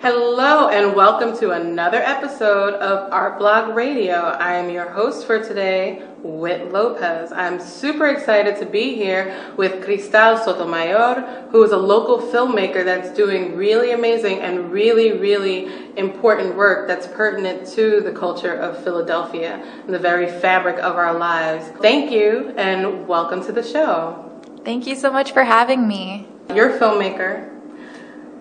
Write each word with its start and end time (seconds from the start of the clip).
Hello 0.00 0.68
and 0.68 0.94
welcome 0.94 1.36
to 1.38 1.50
another 1.50 1.98
episode 2.00 2.74
of 2.74 3.12
Art 3.12 3.36
Blog 3.36 3.74
Radio. 3.74 4.14
I 4.14 4.54
am 4.54 4.70
your 4.70 4.88
host 4.88 5.26
for 5.26 5.42
today, 5.42 6.06
Whit 6.22 6.72
Lopez. 6.72 7.32
I'm 7.32 7.58
super 7.58 8.06
excited 8.06 8.58
to 8.58 8.64
be 8.64 8.94
here 8.94 9.36
with 9.56 9.82
Cristal 9.82 10.38
Sotomayor, 10.38 11.48
who 11.50 11.64
is 11.64 11.72
a 11.72 11.76
local 11.76 12.18
filmmaker 12.18 12.84
that's 12.84 13.10
doing 13.10 13.56
really 13.56 13.90
amazing 13.90 14.38
and 14.38 14.70
really, 14.70 15.18
really 15.18 15.68
important 15.96 16.54
work 16.54 16.86
that's 16.86 17.08
pertinent 17.08 17.66
to 17.70 18.00
the 18.00 18.12
culture 18.12 18.54
of 18.54 18.84
Philadelphia 18.84 19.60
and 19.84 19.92
the 19.92 19.98
very 19.98 20.28
fabric 20.28 20.76
of 20.78 20.94
our 20.94 21.18
lives. 21.18 21.66
Thank 21.82 22.12
you 22.12 22.54
and 22.56 23.08
welcome 23.08 23.44
to 23.46 23.50
the 23.50 23.64
show. 23.64 24.30
Thank 24.64 24.86
you 24.86 24.94
so 24.94 25.10
much 25.10 25.32
for 25.32 25.42
having 25.42 25.88
me. 25.88 26.28
You're 26.54 26.76
a 26.76 26.78
filmmaker. 26.78 27.52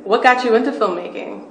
What 0.04 0.24
got 0.24 0.46
you 0.46 0.56
into 0.56 0.72
filmmaking? 0.72 1.47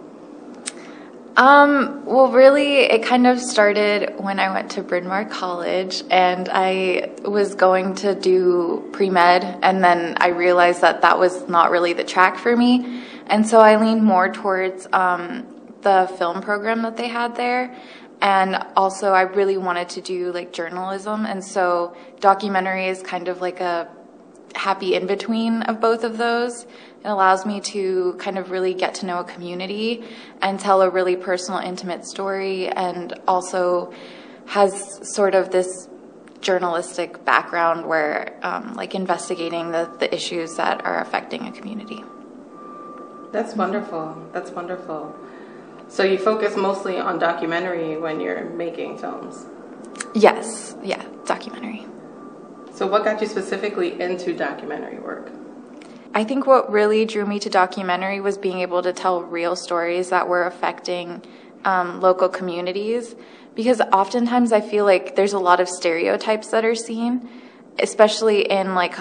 Um, 1.37 2.07
well, 2.07 2.33
really, 2.33 2.79
it 2.79 3.03
kind 3.03 3.27
of 3.27 3.39
started 3.39 4.15
when 4.19 4.41
I 4.41 4.55
went 4.55 4.71
to 4.73 4.83
Bryn 4.83 5.07
Mawr 5.07 5.27
College 5.27 6.03
and 6.11 6.49
I 6.51 7.11
was 7.27 7.55
going 7.55 7.95
to 7.97 8.15
do 8.15 8.89
pre 8.93 9.11
med, 9.11 9.45
and 9.63 9.85
then 9.85 10.17
I 10.17 10.29
realized 10.29 10.81
that 10.81 11.03
that 11.03 11.19
was 11.19 11.47
not 11.47 11.71
really 11.71 11.93
the 11.93 12.05
track 12.05 12.39
for 12.39 12.57
me. 12.57 13.03
And 13.27 13.47
so 13.47 13.61
I 13.61 13.77
leaned 13.77 14.03
more 14.03 14.33
towards 14.33 14.89
um, 14.95 15.47
the 15.83 16.11
film 16.17 16.41
program 16.41 16.81
that 16.83 16.97
they 16.97 17.09
had 17.09 17.37
there. 17.37 17.77
And 18.23 18.57
also, 18.75 19.13
I 19.13 19.23
really 19.23 19.59
wanted 19.59 19.91
to 19.91 20.01
do 20.01 20.33
like 20.33 20.55
journalism, 20.55 21.27
and 21.27 21.45
so 21.45 21.95
documentary 22.19 22.87
is 22.87 23.03
kind 23.03 23.29
of 23.29 23.43
like 23.43 23.61
a 23.61 23.89
happy 24.57 24.95
in 24.95 25.07
between 25.07 25.63
of 25.63 25.81
both 25.81 26.05
of 26.05 26.19
those. 26.19 26.65
It 27.05 27.09
allows 27.09 27.47
me 27.47 27.61
to 27.61 28.17
kind 28.19 28.39
of 28.39 28.51
really 28.51 28.75
get 28.75 28.95
to 28.97 29.07
know 29.07 29.21
a 29.21 29.25
community 29.25 30.05
and 30.43 30.59
tell 30.59 30.83
a 30.83 30.91
really 30.91 31.17
personal, 31.17 31.61
intimate 31.61 32.05
story, 32.07 32.69
and 32.69 33.19
also 33.29 33.93
has 34.47 35.01
sort 35.15 35.35
of 35.35 35.51
this 35.51 35.89
journalistic 36.41 37.25
background 37.25 37.87
where, 37.87 38.39
um, 38.43 38.75
like, 38.75 38.95
investigating 38.95 39.73
the, 39.73 39.91
the 39.99 40.13
issues 40.15 40.57
that 40.57 40.85
are 40.85 41.01
affecting 41.01 41.47
a 41.47 41.53
community. 41.53 42.05
That's 43.33 43.55
wonderful. 43.55 44.29
That's 44.33 44.51
wonderful. 44.51 45.15
So 45.89 46.03
you 46.03 46.19
focus 46.19 46.57
mostly 46.57 46.99
on 46.99 47.19
documentary 47.19 47.97
when 47.97 48.21
you're 48.21 48.45
making 48.51 48.99
films? 48.99 49.47
Yes, 50.15 50.75
yeah, 50.83 51.05
documentary. 51.25 51.87
So, 52.77 52.87
what 52.87 53.05
got 53.05 53.23
you 53.23 53.27
specifically 53.27 53.99
into 53.99 54.35
documentary 54.35 54.99
work? 54.99 55.33
I 56.15 56.25
think 56.25 56.47
what 56.47 56.71
really 56.71 57.07
drew 57.07 57.25
me 57.25 57.39
to 57.41 57.49
documentary 57.49 58.21
was 58.21 58.37
being 58.37 58.61
able 58.61 58.83
to 58.83 58.93
tell 58.93 59.23
real 59.23 59.57
stories 59.57 60.11
that 60.11 60.29
were 60.29 60.45
affecting 60.45 61.23
um, 61.65 62.03
local 62.03 62.29
communities. 62.29 63.17
Because 63.55 63.81
oftentimes 63.81 64.53
I 64.53 64.61
feel 64.61 64.85
like 64.85 65.17
there's 65.17 65.33
a 65.33 65.39
lot 65.39 65.59
of 65.59 65.71
stereotypes 65.71 66.49
that 66.49 66.67
are 66.67 66.75
seen, 66.75 67.27
especially 67.79 68.43
in 68.43 68.75
like 68.75 68.95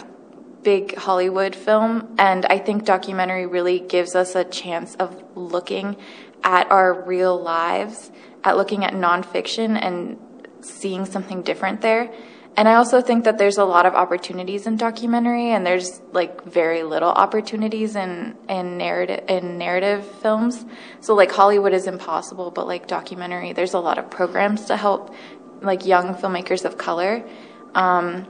big 0.63 0.95
Hollywood 0.95 1.53
film. 1.53 2.15
And 2.17 2.45
I 2.45 2.59
think 2.59 2.85
documentary 2.85 3.45
really 3.45 3.79
gives 3.79 4.15
us 4.15 4.35
a 4.35 4.45
chance 4.45 4.95
of 4.95 5.21
looking 5.35 5.97
at 6.45 6.71
our 6.71 6.93
real 6.93 7.37
lives, 7.37 8.09
at 8.41 8.55
looking 8.55 8.85
at 8.85 8.93
nonfiction 8.93 9.77
and 9.77 10.17
seeing 10.61 11.05
something 11.05 11.41
different 11.41 11.81
there. 11.81 12.09
And 12.57 12.69
I 12.69 12.75
also 12.75 13.01
think 13.01 13.25
that 13.25 13.37
there's 13.37 13.57
a 13.57 13.65
lot 13.65 13.85
of 13.85 13.95
opportunities 13.95 14.65
in 14.65 14.77
documentary, 14.77 15.51
and 15.51 15.65
there's 15.65 16.01
like 16.13 16.43
very 16.45 16.83
little 16.83 17.09
opportunities 17.09 17.97
in 17.97 18.37
in 18.47 18.77
narrative 18.77 19.25
in 19.27 19.57
narrative 19.57 20.05
films. 20.21 20.65
So 21.01 21.15
like 21.15 21.31
Hollywood 21.31 21.73
is 21.73 21.85
impossible, 21.85 22.51
but 22.51 22.65
like 22.65 22.87
documentary, 22.87 23.51
there's 23.51 23.73
a 23.73 23.79
lot 23.79 23.97
of 23.97 24.09
programs 24.09 24.65
to 24.65 24.77
help 24.77 25.13
like 25.61 25.85
young 25.85 26.15
filmmakers 26.15 26.63
of 26.63 26.77
color. 26.77 27.27
Um, 27.73 28.25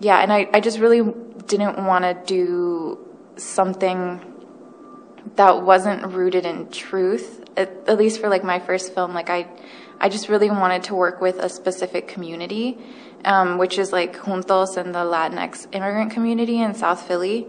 yeah, 0.00 0.18
and 0.18 0.30
I 0.30 0.48
I 0.52 0.60
just 0.60 0.78
really 0.78 1.02
didn't 1.46 1.78
want 1.86 2.04
to 2.04 2.14
do 2.26 2.98
something 3.36 4.20
that 5.36 5.62
wasn't 5.62 6.06
rooted 6.06 6.44
in 6.44 6.70
truth. 6.70 7.42
At, 7.56 7.70
at 7.88 7.96
least 7.96 8.20
for 8.20 8.28
like 8.28 8.44
my 8.44 8.58
first 8.58 8.94
film, 8.94 9.14
like 9.14 9.30
I 9.30 9.48
I 9.98 10.10
just 10.10 10.28
really 10.28 10.50
wanted 10.50 10.82
to 10.84 10.94
work 10.94 11.22
with 11.22 11.38
a 11.38 11.48
specific 11.48 12.06
community 12.06 12.78
um, 13.24 13.58
which 13.58 13.78
is 13.78 13.92
like 13.92 14.16
Juntos 14.16 14.76
and 14.76 14.94
the 14.94 15.00
Latinx 15.00 15.66
immigrant 15.72 16.12
community 16.12 16.60
in 16.60 16.74
South 16.74 17.02
Philly. 17.06 17.46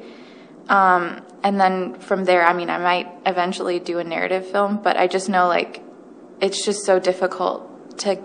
Um, 0.69 1.21
and 1.43 1.59
then 1.59 1.95
from 1.99 2.25
there, 2.25 2.45
I 2.45 2.53
mean, 2.53 2.69
I 2.69 2.77
might 2.77 3.07
eventually 3.25 3.79
do 3.79 3.99
a 3.99 4.03
narrative 4.03 4.47
film, 4.47 4.81
but 4.81 4.97
I 4.97 5.07
just 5.07 5.29
know 5.29 5.47
like 5.47 5.81
it's 6.41 6.63
just 6.63 6.85
so 6.85 6.99
difficult 6.99 7.97
to 7.99 8.21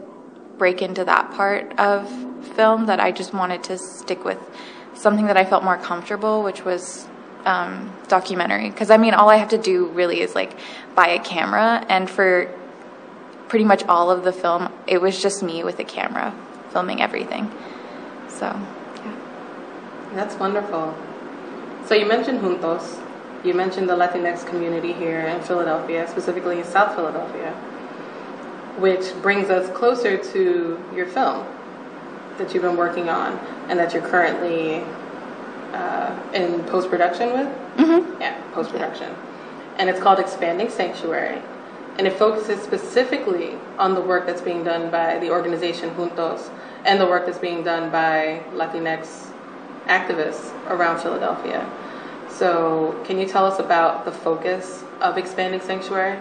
break 0.59 0.83
into 0.83 1.05
that 1.05 1.33
part 1.33 1.79
of 1.79 2.11
film 2.57 2.87
that 2.87 3.01
I 3.01 3.13
just 3.13 3.33
wanted 3.33 3.65
to 3.65 3.79
stick 3.79 4.25
with 4.25 4.39
something 4.95 5.27
that 5.27 5.37
I 5.37 5.45
felt 5.45 5.65
more 5.65 5.79
comfortable, 5.79 6.43
which 6.43 6.65
was 6.65 7.07
um, 7.45 7.97
documentary. 8.09 8.71
Because 8.71 8.91
I 8.91 8.97
mean, 8.97 9.15
all 9.15 9.29
I 9.29 9.37
have 9.37 9.51
to 9.51 9.59
do 9.59 9.87
really 9.89 10.21
is 10.21 10.35
like 10.35 10.57
buy 10.95 11.09
a 11.09 11.23
camera, 11.23 11.85
and 11.89 12.09
for 12.09 12.53
pretty 13.49 13.65
much 13.65 13.85
all 13.85 14.11
of 14.11 14.25
the 14.25 14.33
film, 14.33 14.73
it 14.87 15.01
was 15.01 15.21
just 15.21 15.43
me 15.43 15.63
with 15.63 15.79
a 15.79 15.85
camera 15.85 16.35
filming 16.73 17.03
everything. 17.03 17.51
So, 18.29 18.47
yeah. 18.47 19.17
That's 20.15 20.35
wonderful. 20.37 20.95
So 21.87 21.95
you 21.95 22.07
mentioned 22.07 22.41
Juntos. 22.41 23.01
You 23.45 23.55
mentioned 23.55 23.89
the 23.89 23.97
Latinx 23.97 24.47
community 24.47 24.93
here 24.93 25.21
in 25.21 25.43
Philadelphia, 25.43 26.09
specifically 26.09 26.59
in 26.59 26.65
South 26.65 26.95
Philadelphia, 26.95 27.51
which 28.79 29.13
brings 29.21 29.51
us 29.51 29.69
closer 29.77 30.17
to 30.17 30.83
your 30.95 31.07
film 31.07 31.47
that 32.39 32.55
you've 32.55 32.63
been 32.63 32.77
working 32.77 33.09
on 33.09 33.39
and 33.69 33.79
that 33.79 33.93
you're 33.93 34.07
currently 34.07 34.85
uh, 35.73 36.17
in 36.33 36.63
post 36.65 36.89
production 36.89 37.33
with. 37.33 37.49
Mm-hmm. 37.77 38.21
Yeah, 38.21 38.41
post 38.53 38.71
production. 38.71 39.11
Yeah. 39.11 39.77
And 39.79 39.91
it's 39.91 40.01
called 40.01 40.21
Expanding 40.21 40.71
Sanctuary 40.71 41.43
and 41.99 42.07
it 42.07 42.15
focuses 42.15 42.63
specifically 42.63 43.55
on 43.79 43.95
the 43.95 44.01
work 44.01 44.27
that's 44.27 44.41
being 44.41 44.65
done 44.65 44.91
by 44.91 45.19
the 45.19 45.31
organization 45.31 45.91
Juntos 45.91 46.51
and 46.85 47.01
the 47.01 47.07
work 47.07 47.27
that's 47.27 47.39
being 47.39 47.63
done 47.63 47.91
by 47.91 48.43
Latinx 48.55 49.31
activists 49.87 50.53
around 50.69 51.01
Philadelphia. 51.01 51.71
So, 52.31 53.01
can 53.05 53.19
you 53.19 53.27
tell 53.27 53.45
us 53.45 53.59
about 53.59 54.05
the 54.05 54.13
focus 54.13 54.83
of 55.01 55.19
Expanding 55.19 55.61
Sanctuary? 55.61 56.19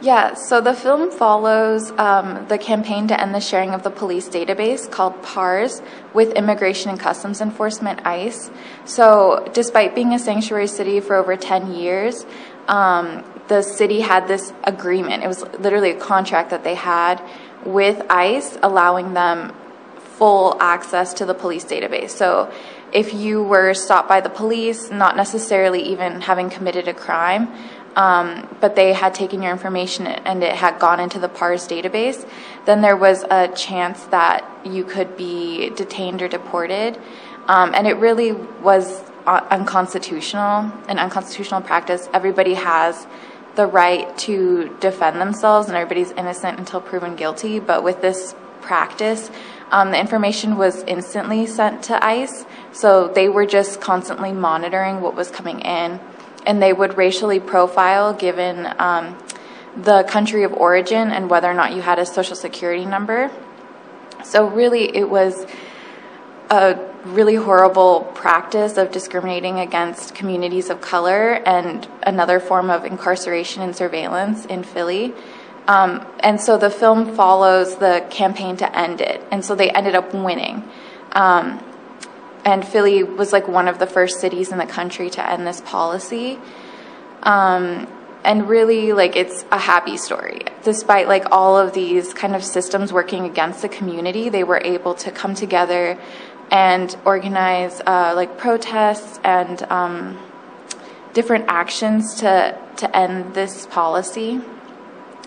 Yeah, 0.00 0.34
so 0.34 0.60
the 0.60 0.74
film 0.74 1.10
follows 1.10 1.90
um, 1.92 2.46
the 2.48 2.58
campaign 2.58 3.06
to 3.08 3.20
end 3.20 3.34
the 3.34 3.40
sharing 3.40 3.70
of 3.70 3.82
the 3.84 3.90
police 3.90 4.28
database 4.28 4.90
called 4.90 5.22
PARS 5.22 5.80
with 6.12 6.32
Immigration 6.32 6.90
and 6.90 6.98
Customs 6.98 7.40
Enforcement, 7.40 8.04
ICE. 8.04 8.50
So, 8.84 9.48
despite 9.52 9.94
being 9.94 10.12
a 10.12 10.18
sanctuary 10.18 10.66
city 10.66 11.00
for 11.00 11.14
over 11.14 11.36
10 11.36 11.74
years, 11.74 12.26
um, 12.68 13.24
the 13.48 13.62
city 13.62 14.00
had 14.00 14.26
this 14.28 14.52
agreement. 14.64 15.22
It 15.22 15.28
was 15.28 15.42
literally 15.58 15.90
a 15.90 15.98
contract 15.98 16.50
that 16.50 16.64
they 16.64 16.74
had 16.74 17.22
with 17.64 18.04
ICE, 18.10 18.58
allowing 18.62 19.14
them 19.14 19.54
full 19.96 20.56
access 20.60 21.12
to 21.14 21.26
the 21.26 21.34
police 21.34 21.64
database. 21.64 22.10
So 22.10 22.52
if 22.92 23.12
you 23.12 23.42
were 23.42 23.74
stopped 23.74 24.08
by 24.08 24.20
the 24.20 24.30
police, 24.30 24.90
not 24.90 25.16
necessarily 25.16 25.82
even 25.82 26.20
having 26.20 26.48
committed 26.48 26.86
a 26.86 26.94
crime, 26.94 27.52
um, 27.96 28.48
but 28.60 28.76
they 28.76 28.92
had 28.92 29.14
taken 29.14 29.42
your 29.42 29.52
information 29.52 30.06
and 30.06 30.42
it 30.42 30.54
had 30.54 30.78
gone 30.78 31.00
into 31.00 31.18
the 31.18 31.28
PARS 31.28 31.66
database, 31.66 32.28
then 32.64 32.80
there 32.80 32.96
was 32.96 33.24
a 33.30 33.48
chance 33.48 34.02
that 34.04 34.48
you 34.64 34.84
could 34.84 35.16
be 35.16 35.70
detained 35.70 36.22
or 36.22 36.28
deported. 36.28 36.98
Um, 37.46 37.74
and 37.74 37.86
it 37.86 37.94
really 37.94 38.32
was 38.32 39.02
unconstitutional, 39.26 40.72
an 40.88 40.98
unconstitutional 40.98 41.60
practice. 41.60 42.08
Everybody 42.12 42.54
has 42.54 43.06
the 43.56 43.66
right 43.66 44.16
to 44.18 44.76
defend 44.80 45.20
themselves, 45.20 45.68
and 45.68 45.76
everybody's 45.76 46.10
innocent 46.12 46.58
until 46.58 46.80
proven 46.80 47.16
guilty. 47.16 47.60
But 47.60 47.82
with 47.82 48.00
this 48.00 48.34
practice, 48.60 49.30
um, 49.70 49.90
the 49.90 49.98
information 49.98 50.56
was 50.56 50.82
instantly 50.84 51.46
sent 51.46 51.82
to 51.84 52.04
ICE, 52.04 52.44
so 52.72 53.08
they 53.08 53.28
were 53.28 53.46
just 53.46 53.80
constantly 53.80 54.32
monitoring 54.32 55.00
what 55.00 55.14
was 55.14 55.30
coming 55.30 55.60
in, 55.60 56.00
and 56.46 56.62
they 56.62 56.72
would 56.72 56.96
racially 56.96 57.40
profile 57.40 58.12
given 58.12 58.72
um, 58.78 59.18
the 59.76 60.04
country 60.04 60.44
of 60.44 60.52
origin 60.52 61.10
and 61.10 61.28
whether 61.28 61.50
or 61.50 61.54
not 61.54 61.72
you 61.72 61.82
had 61.82 61.98
a 61.98 62.06
social 62.06 62.36
security 62.36 62.84
number. 62.84 63.30
So, 64.24 64.46
really, 64.46 64.94
it 64.96 65.08
was 65.08 65.46
a 66.50 66.93
really 67.04 67.34
horrible 67.34 68.00
practice 68.14 68.76
of 68.76 68.90
discriminating 68.90 69.60
against 69.60 70.14
communities 70.14 70.70
of 70.70 70.80
color 70.80 71.34
and 71.46 71.86
another 72.02 72.40
form 72.40 72.70
of 72.70 72.84
incarceration 72.84 73.62
and 73.62 73.76
surveillance 73.76 74.46
in 74.46 74.62
Philly. 74.62 75.12
Um, 75.66 76.06
and 76.20 76.40
so 76.40 76.58
the 76.58 76.70
film 76.70 77.14
follows 77.14 77.76
the 77.76 78.06
campaign 78.10 78.56
to 78.58 78.78
end 78.78 79.00
it. 79.00 79.22
And 79.30 79.44
so 79.44 79.54
they 79.54 79.70
ended 79.70 79.94
up 79.94 80.12
winning. 80.14 80.68
Um, 81.12 81.62
and 82.44 82.66
Philly 82.66 83.02
was 83.02 83.32
like 83.32 83.48
one 83.48 83.68
of 83.68 83.78
the 83.78 83.86
first 83.86 84.20
cities 84.20 84.52
in 84.52 84.58
the 84.58 84.66
country 84.66 85.08
to 85.10 85.30
end 85.30 85.46
this 85.46 85.60
policy. 85.62 86.38
Um, 87.22 87.88
and 88.24 88.48
really, 88.48 88.94
like, 88.94 89.16
it's 89.16 89.44
a 89.50 89.58
happy 89.58 89.98
story. 89.98 90.40
Despite, 90.62 91.08
like, 91.08 91.26
all 91.30 91.58
of 91.58 91.74
these 91.74 92.14
kind 92.14 92.34
of 92.34 92.42
systems 92.42 92.90
working 92.90 93.26
against 93.26 93.60
the 93.60 93.68
community, 93.68 94.30
they 94.30 94.44
were 94.44 94.62
able 94.64 94.94
to 94.94 95.10
come 95.10 95.34
together 95.34 95.98
and 96.50 96.96
organize, 97.04 97.80
uh, 97.86 98.12
like, 98.14 98.38
protests 98.38 99.18
and 99.24 99.62
um, 99.64 100.18
different 101.12 101.46
actions 101.48 102.14
to, 102.16 102.58
to 102.76 102.96
end 102.96 103.34
this 103.34 103.66
policy, 103.66 104.40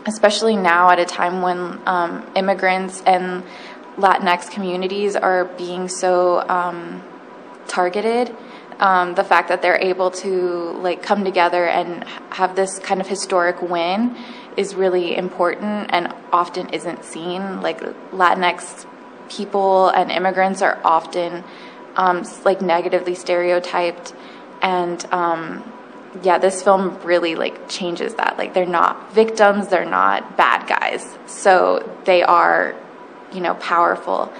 especially 0.05 0.55
now 0.55 0.89
at 0.89 0.99
a 0.99 1.05
time 1.05 1.41
when 1.41 1.79
um, 1.85 2.29
immigrants 2.35 3.01
and 3.05 3.43
Latinx 3.97 4.51
communities 4.51 5.15
are 5.15 5.45
being 5.45 5.87
so 5.87 6.47
um, 6.47 7.03
targeted. 7.67 8.35
Um, 8.79 9.15
the 9.15 9.23
fact 9.23 9.49
that 9.49 9.63
they're 9.63 9.81
able 9.81 10.11
to 10.11 10.71
like 10.81 11.01
come 11.01 11.25
together 11.25 11.65
and 11.65 12.03
have 12.29 12.55
this 12.55 12.77
kind 12.77 13.01
of 13.01 13.07
historic 13.07 13.59
win 13.61 14.15
is 14.55 14.75
really 14.75 15.17
important 15.17 15.89
and 15.89 16.13
often 16.31 16.69
isn't 16.69 17.03
seen. 17.03 17.61
Like 17.61 17.79
Latinx 18.11 18.85
people 19.29 19.89
and 19.89 20.11
immigrants 20.11 20.61
are 20.61 20.79
often 20.83 21.43
um, 21.95 22.23
like 22.45 22.61
negatively 22.61 23.15
stereotyped, 23.15 24.13
and 24.61 25.03
um, 25.11 25.63
yeah, 26.23 26.37
this 26.37 26.61
film 26.61 26.99
really 27.03 27.35
like 27.35 27.69
changes 27.69 28.15
that. 28.15 28.37
Like 28.37 28.53
they're 28.53 28.65
not 28.65 29.13
victims, 29.13 29.67
they're 29.67 29.85
not 29.85 30.37
bad 30.37 30.67
guys, 30.67 31.17
so 31.25 31.89
they 32.05 32.23
are, 32.23 32.75
you 33.33 33.41
know, 33.41 33.55
powerful. 33.55 34.31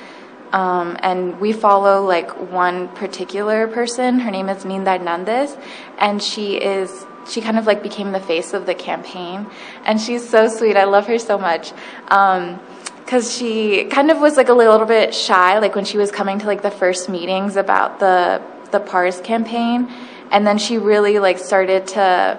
Um, 0.51 0.97
and 1.01 1.41
we 1.41 1.51
follow 1.51 2.05
like 2.05 2.29
one 2.51 2.87
particular 2.89 3.67
person. 3.67 4.19
Her 4.19 4.31
name 4.31 4.47
is 4.49 4.63
Linda 4.63 4.97
Hernandez, 4.97 5.57
and 5.97 6.21
she 6.23 6.55
is 6.55 7.05
she 7.29 7.41
kind 7.41 7.59
of 7.59 7.67
like 7.67 7.83
became 7.83 8.11
the 8.11 8.19
face 8.19 8.53
of 8.53 8.65
the 8.65 8.75
campaign, 8.75 9.47
and 9.83 9.99
she's 9.99 10.27
so 10.27 10.47
sweet. 10.47 10.77
I 10.77 10.85
love 10.85 11.07
her 11.07 11.19
so 11.19 11.37
much. 11.37 11.73
Um, 12.07 12.59
because 13.07 13.33
she 13.33 13.85
kind 13.85 14.11
of 14.11 14.19
was 14.19 14.35
like 14.35 14.49
a 14.49 14.53
little 14.53 14.85
bit 14.85 15.15
shy, 15.15 15.59
like 15.59 15.75
when 15.75 15.85
she 15.85 15.97
was 15.97 16.11
coming 16.11 16.39
to 16.39 16.45
like 16.45 16.61
the 16.61 16.69
first 16.69 17.07
meetings 17.07 17.55
about 17.55 18.01
the 18.01 18.41
the 18.71 18.81
PARS 18.81 19.21
campaign, 19.21 19.89
and 20.29 20.45
then 20.45 20.57
she 20.57 20.77
really 20.77 21.17
like 21.17 21.39
started 21.39 21.87
to 21.87 22.37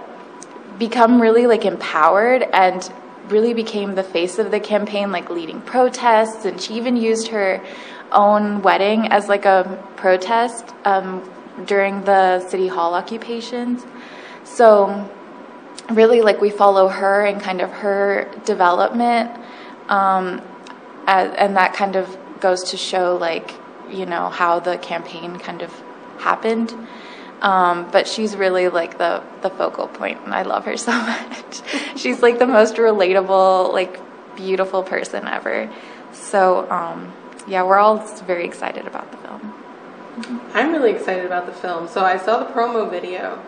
become 0.78 1.22
really 1.22 1.46
like 1.46 1.64
empowered 1.64 2.42
and 2.52 2.92
really 3.28 3.54
became 3.54 3.94
the 3.94 4.02
face 4.02 4.38
of 4.38 4.50
the 4.50 4.60
campaign, 4.60 5.10
like 5.10 5.30
leading 5.30 5.62
protests, 5.62 6.44
and 6.44 6.60
she 6.60 6.74
even 6.74 6.98
used 6.98 7.28
her 7.28 7.64
own 8.12 8.60
wedding 8.60 9.08
as 9.08 9.26
like 9.26 9.46
a 9.46 9.82
protest 9.96 10.66
um, 10.84 11.22
during 11.64 12.04
the 12.04 12.46
city 12.46 12.68
hall 12.68 12.92
occupations. 12.92 13.86
So 14.44 15.10
really, 15.88 16.20
like 16.20 16.42
we 16.42 16.50
follow 16.50 16.88
her 16.88 17.24
and 17.24 17.40
kind 17.40 17.62
of 17.62 17.70
her 17.70 18.30
development, 18.44 19.30
um, 19.88 20.42
and 21.08 21.56
that 21.56 21.75
kind 21.75 21.96
of 21.96 22.16
goes 22.40 22.70
to 22.70 22.76
show 22.76 23.16
like 23.16 23.52
you 23.90 24.06
know 24.06 24.28
how 24.28 24.60
the 24.60 24.78
campaign 24.78 25.38
kind 25.38 25.62
of 25.62 25.72
happened. 26.19 26.75
Um, 27.40 27.88
but 27.93 28.08
she's 28.08 28.34
really 28.37 28.69
like 28.69 28.99
the 28.99 29.22
the 29.43 29.50
focal 29.50 29.88
point, 29.88 30.20
and 30.25 30.34
I 30.34 30.43
love 30.43 30.64
her 30.64 30.76
so 30.88 30.93
much. 30.93 31.62
she's 31.96 32.22
like 32.22 32.38
the 32.38 32.46
most 32.46 32.76
relatable, 32.76 33.72
like 33.72 34.00
beautiful 34.37 34.82
person 34.82 35.26
ever. 35.26 35.70
So 36.12 36.70
um, 36.70 37.12
yeah, 37.46 37.62
we're 37.62 37.78
all 37.78 37.99
very 38.25 38.44
excited 38.44 38.87
about 38.87 39.11
the 39.11 39.19
film. 39.19 39.54
I'm 40.52 40.72
really 40.72 40.90
excited 40.90 41.25
about 41.25 41.46
the 41.46 41.52
film. 41.52 41.87
So 41.87 42.04
I 42.04 42.16
saw 42.16 42.43
the 42.43 42.52
promo 42.52 42.90
video, 42.90 43.40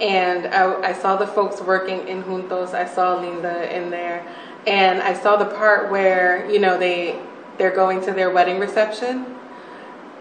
and 0.00 0.46
I, 0.46 0.90
I 0.90 0.92
saw 0.94 1.16
the 1.16 1.26
folks 1.26 1.60
working 1.60 2.08
in 2.08 2.22
Juntos. 2.22 2.72
I 2.72 2.86
saw 2.86 3.20
Linda 3.20 3.74
in 3.76 3.90
there, 3.90 4.26
and 4.68 5.00
I 5.00 5.14
saw 5.14 5.36
the 5.36 5.46
part 5.46 5.90
where 5.90 6.48
you 6.50 6.58
know 6.58 6.78
they 6.78 7.18
they're 7.56 7.74
going 7.74 8.00
to 8.02 8.12
their 8.12 8.30
wedding 8.30 8.60
reception, 8.60 9.24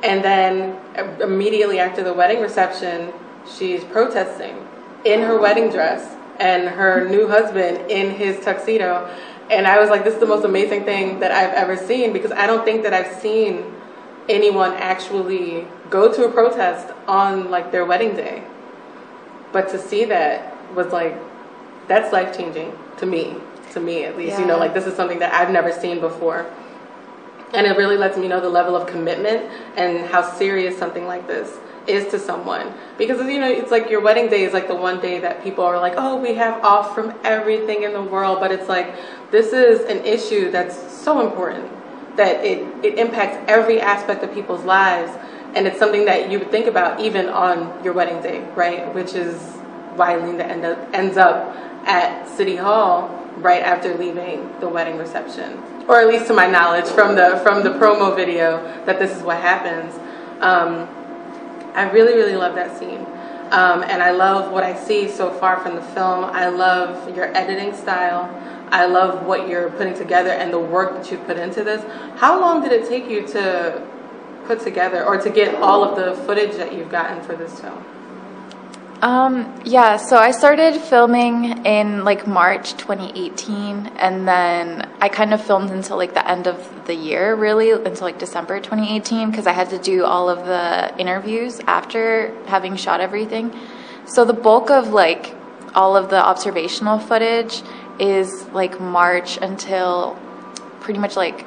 and 0.03 0.23
then 0.23 0.79
uh, 0.97 1.23
immediately 1.23 1.79
after 1.79 2.01
the 2.01 2.13
wedding 2.13 2.41
reception, 2.41 3.13
she's 3.57 3.83
protesting 3.83 4.65
in 5.05 5.21
her 5.21 5.39
wedding 5.39 5.69
dress 5.69 6.15
and 6.39 6.69
her 6.69 7.07
new 7.09 7.27
husband 7.27 7.91
in 7.91 8.11
his 8.11 8.43
tuxedo. 8.43 9.13
And 9.49 9.67
I 9.67 9.79
was 9.79 9.89
like, 9.89 10.03
this 10.03 10.13
is 10.13 10.19
the 10.19 10.25
most 10.25 10.45
amazing 10.45 10.83
thing 10.83 11.19
that 11.19 11.31
I've 11.31 11.53
ever 11.53 11.77
seen 11.77 12.11
because 12.13 12.31
I 12.31 12.47
don't 12.47 12.65
think 12.65 12.83
that 12.83 12.93
I've 12.93 13.21
seen 13.21 13.73
anyone 14.29 14.73
actually 14.73 15.65
go 15.89 16.11
to 16.11 16.25
a 16.25 16.31
protest 16.31 16.93
on 17.07 17.49
like 17.49 17.71
their 17.71 17.85
wedding 17.85 18.15
day. 18.15 18.43
But 19.51 19.69
to 19.69 19.79
see 19.79 20.05
that 20.05 20.55
was 20.75 20.91
like, 20.91 21.15
that's 21.87 22.11
life 22.11 22.35
changing 22.35 22.77
to 22.97 23.05
me, 23.05 23.37
to 23.73 23.79
me 23.79 24.03
at 24.03 24.17
least. 24.17 24.33
Yeah. 24.33 24.41
You 24.41 24.45
know, 24.47 24.57
like 24.57 24.73
this 24.73 24.85
is 24.85 24.95
something 24.95 25.19
that 25.19 25.33
I've 25.33 25.51
never 25.51 25.71
seen 25.71 25.99
before. 25.99 26.45
And 27.53 27.65
it 27.65 27.77
really 27.77 27.97
lets 27.97 28.17
me 28.17 28.27
know 28.27 28.41
the 28.41 28.49
level 28.49 28.75
of 28.75 28.87
commitment 28.87 29.49
and 29.77 30.05
how 30.07 30.21
serious 30.21 30.77
something 30.77 31.07
like 31.07 31.27
this 31.27 31.57
is 31.87 32.11
to 32.11 32.19
someone. 32.19 32.73
Because, 32.97 33.25
you 33.25 33.39
know, 33.39 33.49
it's 33.49 33.71
like 33.71 33.89
your 33.89 34.01
wedding 34.01 34.29
day 34.29 34.43
is 34.43 34.51
like 34.51 34.67
the 34.67 34.75
one 34.75 34.99
day 34.99 35.19
that 35.19 35.43
people 35.43 35.63
are 35.63 35.79
like, 35.79 35.93
oh, 35.95 36.19
we 36.19 36.33
have 36.35 36.61
off 36.63 36.93
from 36.93 37.13
everything 37.23 37.83
in 37.83 37.93
the 37.93 38.01
world. 38.01 38.39
But 38.41 38.51
it's 38.51 38.67
like, 38.67 38.93
this 39.31 39.53
is 39.53 39.81
an 39.89 40.05
issue 40.05 40.51
that's 40.51 40.75
so 41.01 41.25
important 41.25 41.71
that 42.17 42.43
it, 42.43 42.67
it 42.83 42.99
impacts 42.99 43.37
every 43.47 43.79
aspect 43.79 44.23
of 44.23 44.33
people's 44.33 44.65
lives. 44.65 45.11
And 45.55 45.65
it's 45.65 45.79
something 45.79 46.03
that 46.05 46.29
you 46.29 46.39
would 46.39 46.51
think 46.51 46.67
about 46.67 46.99
even 46.99 47.29
on 47.29 47.81
your 47.83 47.93
wedding 47.93 48.21
day, 48.21 48.41
right? 48.55 48.93
Which 48.93 49.13
is 49.13 49.39
why 49.95 50.17
Linda 50.17 50.45
end 50.45 50.65
up, 50.65 50.77
ends 50.93 51.15
up 51.15 51.55
at 51.87 52.27
City 52.27 52.57
Hall 52.57 53.09
right 53.37 53.61
after 53.61 53.95
leaving 53.95 54.53
the 54.59 54.67
wedding 54.67 54.97
reception, 54.97 55.63
or 55.87 55.99
at 55.99 56.07
least 56.07 56.27
to 56.27 56.33
my 56.33 56.47
knowledge 56.47 56.87
from 56.87 57.15
the 57.15 57.39
from 57.43 57.63
the 57.63 57.71
promo 57.71 58.15
video 58.15 58.61
that 58.85 58.99
this 58.99 59.15
is 59.15 59.23
what 59.23 59.37
happens. 59.37 59.93
Um, 60.41 60.87
I 61.75 61.89
really 61.91 62.15
really 62.15 62.35
love 62.35 62.55
that 62.55 62.77
scene, 62.77 63.05
um, 63.51 63.83
and 63.83 64.01
I 64.01 64.11
love 64.11 64.51
what 64.51 64.63
I 64.63 64.75
see 64.75 65.07
so 65.07 65.31
far 65.31 65.59
from 65.59 65.75
the 65.75 65.81
film. 65.81 66.25
I 66.25 66.49
love 66.49 67.15
your 67.15 67.35
editing 67.37 67.75
style. 67.75 68.33
I 68.69 68.85
love 68.85 69.25
what 69.25 69.47
you're 69.47 69.69
putting 69.71 69.93
together 69.93 70.31
and 70.31 70.51
the 70.51 70.59
work 70.59 70.93
that 70.93 71.09
you've 71.09 71.25
put 71.25 71.37
into 71.37 71.63
this. 71.63 71.85
How 72.17 72.39
long 72.39 72.61
did 72.61 72.73
it 72.73 72.89
take 72.89 73.09
you 73.09 73.25
to 73.27 73.81
put 74.45 74.59
together 74.59 75.05
or 75.05 75.21
to 75.21 75.29
get 75.29 75.55
all 75.55 75.83
of 75.83 75.95
the 75.95 76.21
footage 76.23 76.57
that 76.57 76.73
you've 76.73 76.91
gotten 76.91 77.23
for 77.23 77.35
this 77.35 77.61
film? 77.61 77.85
Um, 79.01 79.61
yeah, 79.63 79.97
so 79.97 80.17
I 80.17 80.31
started 80.31 80.81
filming 80.81 81.65
in 81.67 82.03
like 82.03 82.25
March 82.25 82.71
2018, 82.77 83.91
and 83.97 84.27
then 84.27 84.91
I 84.99 85.07
kind 85.07 85.35
of 85.35 85.45
filmed 85.45 85.69
until 85.69 85.97
like 85.97 86.15
the 86.15 86.27
end 86.27 86.47
of 86.47 86.87
the 86.87 86.95
year, 86.95 87.35
really, 87.35 87.69
until 87.69 88.07
like 88.07 88.17
December 88.17 88.59
2018, 88.59 89.29
because 89.29 89.45
I 89.45 89.51
had 89.51 89.69
to 89.69 89.77
do 89.77 90.03
all 90.03 90.29
of 90.29 90.45
the 90.47 90.97
interviews 90.97 91.59
after 91.67 92.33
having 92.47 92.75
shot 92.75 92.99
everything. 92.99 93.55
So 94.07 94.25
the 94.25 94.33
bulk 94.33 94.71
of 94.71 94.87
like 94.87 95.35
all 95.75 95.95
of 95.95 96.09
the 96.09 96.17
observational 96.17 96.97
footage 96.97 97.61
is 97.99 98.47
like 98.47 98.81
March 98.81 99.37
until 99.37 100.17
pretty 100.79 100.99
much 100.99 101.15
like 101.15 101.45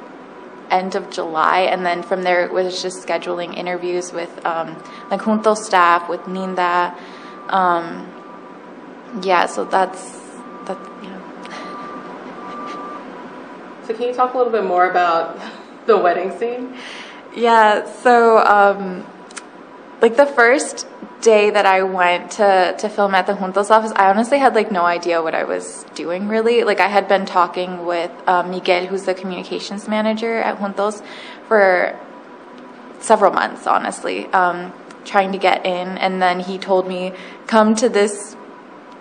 end 0.69 0.95
of 0.95 1.09
July, 1.09 1.63
and 1.63 1.85
then 1.85 2.01
from 2.01 2.23
there 2.23 2.45
it 2.45 2.53
was 2.53 2.81
just 2.81 3.05
scheduling 3.05 3.57
interviews 3.57 4.13
with 4.13 4.45
um, 4.45 4.81
like 5.09 5.19
Juntos 5.19 5.57
staff, 5.57 6.07
with 6.07 6.25
Linda. 6.29 6.95
Um, 7.51 8.07
yeah, 9.21 9.45
so 9.45 9.65
that's 9.65 10.11
that. 10.65 10.77
Yeah. 11.03 11.19
So 13.85 13.93
can 13.93 14.07
you 14.07 14.13
talk 14.13 14.33
a 14.33 14.37
little 14.37 14.51
bit 14.51 14.63
more 14.63 14.89
about 14.89 15.39
the 15.85 15.97
wedding 15.97 16.37
scene? 16.37 16.75
Yeah, 17.35 17.85
so 17.85 18.39
um, 18.39 19.05
like 20.01 20.15
the 20.17 20.25
first 20.25 20.87
day 21.21 21.51
that 21.51 21.65
I 21.65 21.83
went 21.83 22.31
to 22.31 22.75
to 22.79 22.89
film 22.89 23.13
at 23.13 23.27
the 23.27 23.33
Juntos 23.33 23.69
office, 23.69 23.91
I 23.95 24.09
honestly 24.09 24.39
had 24.39 24.55
like 24.55 24.71
no 24.71 24.83
idea 24.85 25.21
what 25.21 25.35
I 25.35 25.43
was 25.43 25.85
doing 25.93 26.27
really. 26.27 26.63
Like 26.63 26.79
I 26.79 26.87
had 26.87 27.07
been 27.07 27.25
talking 27.25 27.85
with 27.85 28.11
um, 28.27 28.49
Miguel, 28.51 28.87
who's 28.87 29.03
the 29.03 29.13
communications 29.13 29.87
manager 29.87 30.37
at 30.37 30.57
Juntos, 30.57 31.03
for 31.47 31.97
several 32.99 33.31
months, 33.33 33.67
honestly, 33.67 34.27
um, 34.27 34.73
trying 35.05 35.31
to 35.31 35.37
get 35.37 35.65
in, 35.65 35.97
and 35.97 36.21
then 36.21 36.39
he 36.39 36.57
told 36.57 36.87
me 36.87 37.13
come 37.47 37.75
to 37.75 37.89
this. 37.89 38.35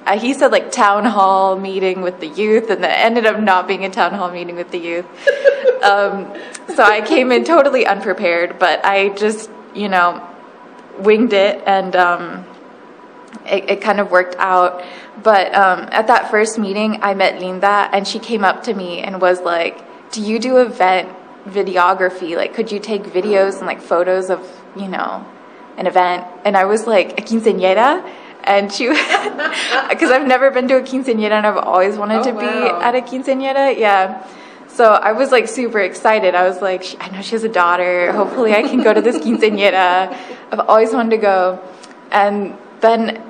Uh, 0.06 0.18
he 0.18 0.32
said 0.32 0.50
like 0.50 0.72
town 0.72 1.04
hall 1.04 1.58
meeting 1.58 2.00
with 2.00 2.20
the 2.20 2.28
youth, 2.28 2.70
and 2.70 2.82
that 2.82 3.04
ended 3.04 3.26
up 3.26 3.38
not 3.38 3.68
being 3.68 3.84
a 3.84 3.90
town 3.90 4.14
hall 4.14 4.30
meeting 4.30 4.56
with 4.56 4.70
the 4.70 4.78
youth. 4.78 5.06
um, 5.82 6.32
so 6.74 6.82
I 6.82 7.02
came 7.06 7.30
in 7.32 7.44
totally 7.44 7.86
unprepared, 7.86 8.58
but 8.58 8.84
I 8.84 9.10
just 9.10 9.50
you 9.74 9.88
know 9.88 10.26
winged 11.00 11.32
it 11.32 11.62
and 11.66 11.96
um, 11.96 12.44
it, 13.46 13.70
it, 13.70 13.80
kind 13.80 14.00
of 14.00 14.10
worked 14.10 14.36
out. 14.38 14.84
But 15.22 15.54
um, 15.54 15.88
at 15.92 16.06
that 16.06 16.30
first 16.30 16.58
meeting, 16.58 17.02
I 17.02 17.14
met 17.14 17.40
Linda 17.40 17.88
and 17.92 18.06
she 18.06 18.18
came 18.18 18.44
up 18.44 18.62
to 18.64 18.74
me 18.74 19.00
and 19.00 19.20
was 19.20 19.40
like, 19.40 20.12
Do 20.12 20.22
you 20.22 20.38
do 20.38 20.58
event 20.58 21.08
videography? 21.46 22.36
Like, 22.36 22.54
could 22.54 22.70
you 22.70 22.78
take 22.78 23.02
videos 23.04 23.58
and 23.58 23.66
like 23.66 23.80
photos 23.80 24.30
of, 24.30 24.40
you 24.76 24.88
know, 24.88 25.26
an 25.76 25.86
event? 25.86 26.26
And 26.44 26.56
I 26.56 26.64
was 26.64 26.86
like, 26.86 27.18
A 27.18 27.22
quinceañera? 27.22 28.08
and 28.44 28.72
she 28.72 28.88
because 29.90 30.10
I've 30.10 30.26
never 30.26 30.50
been 30.50 30.66
to 30.68 30.76
a 30.76 30.80
quinceañera 30.82 31.32
and 31.32 31.46
I've 31.46 31.58
always 31.58 31.96
wanted 31.98 32.20
Oh, 32.20 32.24
to 32.24 32.32
be 32.32 32.46
at 32.46 32.94
a 32.94 33.00
quinceañera. 33.02 33.76
Yeah. 33.78 34.26
So 34.68 34.84
I 34.92 35.12
was 35.12 35.30
like 35.30 35.46
super 35.48 35.80
excited. 35.80 36.34
I 36.34 36.48
was 36.48 36.62
like, 36.62 36.82
"She- 36.84 36.96
I 37.00 37.10
know 37.10 37.20
she 37.22 37.32
has 37.32 37.44
a 37.44 37.48
daughter. 37.48 38.12
Hopefully, 38.12 38.54
I 38.54 38.62
can 38.62 38.82
go 38.82 38.94
to 38.94 39.00
this 39.02 39.16
quinceañera. 39.24 40.16
I've 40.52 40.60
always 40.60 40.92
wanted 40.94 41.10
to 41.10 41.16
go. 41.18 41.60
And 42.12 42.56
then, 42.80 43.20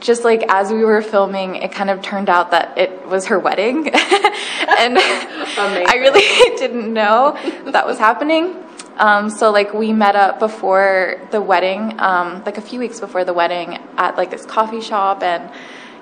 just 0.00 0.24
like 0.24 0.42
as 0.48 0.72
we 0.72 0.84
were 0.84 1.02
filming, 1.02 1.56
it 1.56 1.72
kind 1.72 1.90
of 1.90 2.00
turned 2.02 2.30
out 2.30 2.52
that 2.52 2.78
it 2.78 3.06
was 3.08 3.26
her 3.26 3.38
wedding, 3.38 3.88
and 3.94 4.96
I 4.98 5.96
really 6.00 6.56
didn't 6.56 6.92
know 6.92 7.36
that 7.66 7.84
was 7.86 7.98
happening. 7.98 8.54
Um, 8.98 9.30
so 9.30 9.50
like 9.50 9.74
we 9.74 9.92
met 9.92 10.16
up 10.16 10.38
before 10.38 11.20
the 11.30 11.40
wedding, 11.40 11.98
um, 12.00 12.42
like 12.44 12.56
a 12.56 12.62
few 12.62 12.80
weeks 12.80 13.00
before 13.00 13.24
the 13.24 13.34
wedding, 13.34 13.78
at 13.96 14.16
like 14.16 14.30
this 14.30 14.46
coffee 14.46 14.80
shop, 14.80 15.22
and 15.22 15.50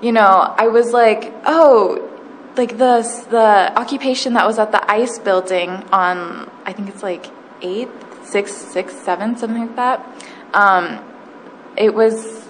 you 0.01 0.13
know, 0.13 0.55
I 0.57 0.69
was 0.69 0.93
like, 0.93 1.33
oh, 1.47 2.11
like 2.57 2.79
the 2.79 3.03
the 3.31 3.79
occupation 3.79 4.35
that 4.35 4.47
was 4.47 4.59
at 4.59 4.71
the 4.71 4.91
ice 4.91 5.19
building 5.19 5.71
on 5.93 6.51
I 6.65 6.73
think 6.73 6.89
it's 6.89 7.03
like 7.03 7.27
eighth, 7.63 7.91
something 8.29 9.59
like 9.59 9.77
that. 9.77 10.07
Um, 10.53 11.05
it 11.77 11.95
was 11.95 12.47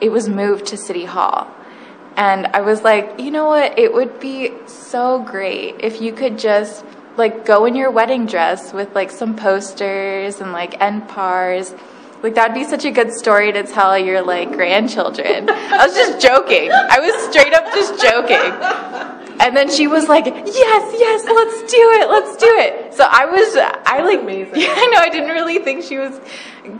it 0.00 0.10
was 0.10 0.28
moved 0.28 0.66
to 0.66 0.76
City 0.76 1.04
Hall. 1.04 1.50
And 2.16 2.46
I 2.46 2.62
was 2.62 2.82
like, 2.82 3.20
you 3.20 3.30
know 3.30 3.46
what? 3.46 3.78
It 3.78 3.92
would 3.92 4.20
be 4.20 4.52
so 4.66 5.22
great 5.22 5.76
if 5.80 6.00
you 6.00 6.12
could 6.12 6.38
just 6.38 6.84
like 7.16 7.44
go 7.44 7.64
in 7.64 7.74
your 7.74 7.90
wedding 7.90 8.26
dress 8.26 8.72
with 8.72 8.94
like 8.94 9.10
some 9.10 9.36
posters 9.36 10.40
and 10.40 10.52
like 10.52 10.80
end 10.80 11.08
pars. 11.08 11.74
Like 12.22 12.34
that'd 12.34 12.54
be 12.54 12.64
such 12.64 12.84
a 12.84 12.90
good 12.90 13.12
story 13.12 13.52
to 13.52 13.62
tell 13.62 13.98
your 13.98 14.22
like 14.22 14.52
grandchildren. 14.52 15.48
I 15.50 15.86
was 15.86 15.94
just 15.94 16.20
joking. 16.20 16.70
I 16.72 16.98
was 16.98 17.30
straight 17.30 17.52
up 17.52 17.64
just 17.74 18.02
joking. 18.02 18.52
And 19.38 19.54
then 19.54 19.70
she 19.70 19.86
was 19.86 20.08
like, 20.08 20.24
"Yes, 20.24 20.94
yes, 20.98 21.24
let's 21.24 21.72
do 21.72 21.90
it. 22.00 22.08
Let's 22.08 22.36
do 22.36 22.48
it." 22.48 22.94
So 22.94 23.06
I 23.08 23.26
was 23.26 23.56
I 23.84 24.02
like 24.02 24.20
amazing. 24.20 24.56
Yeah, 24.56 24.72
I 24.76 24.86
know 24.86 24.98
I 24.98 25.10
didn't 25.10 25.30
really 25.30 25.58
think 25.58 25.84
she 25.84 25.98
was 25.98 26.18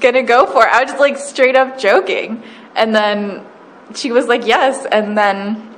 going 0.00 0.14
to 0.14 0.22
go 0.22 0.46
for 0.46 0.62
it. 0.62 0.72
I 0.72 0.82
was 0.82 0.92
just 0.92 1.00
like 1.00 1.18
straight 1.18 1.54
up 1.54 1.78
joking. 1.78 2.42
And 2.74 2.94
then 2.94 3.44
she 3.94 4.10
was 4.10 4.26
like, 4.26 4.46
"Yes." 4.46 4.86
And 4.90 5.16
then 5.18 5.75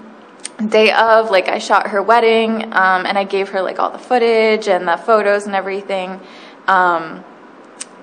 day 0.66 0.92
of 0.92 1.30
like 1.30 1.48
i 1.48 1.58
shot 1.58 1.88
her 1.88 2.02
wedding 2.02 2.64
um, 2.72 3.06
and 3.06 3.16
i 3.16 3.24
gave 3.24 3.50
her 3.50 3.62
like 3.62 3.78
all 3.78 3.90
the 3.90 3.98
footage 3.98 4.68
and 4.68 4.86
the 4.88 4.96
photos 4.96 5.46
and 5.46 5.54
everything. 5.54 6.20
Um, 6.66 7.24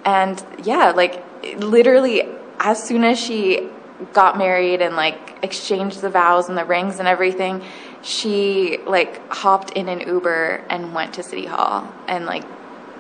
and 0.04 0.44
yeah 0.64 0.92
like 0.92 1.24
literally 1.58 2.24
as 2.60 2.82
soon 2.82 3.04
as 3.04 3.20
she 3.20 3.70
got 4.14 4.38
married 4.38 4.82
and 4.82 4.96
like 4.96 5.38
exchanged 5.44 6.02
the 6.02 6.10
vows 6.10 6.50
and 6.50 6.58
the 6.58 6.66
rings 6.66 7.00
and 7.00 7.08
everything 7.08 7.62
she 8.02 8.78
like 8.86 9.30
hopped 9.32 9.72
in 9.72 9.90
an 9.90 10.00
uber 10.02 10.64
and 10.70 10.94
went 10.94 11.14
to 11.16 11.24
city 11.24 11.46
hall 11.46 11.92
and 12.08 12.26
like 12.26 12.44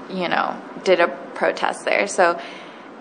you 0.09 0.27
know 0.27 0.59
did 0.83 0.99
a 0.99 1.07
protest 1.07 1.83
there. 1.85 2.07
So 2.07 2.39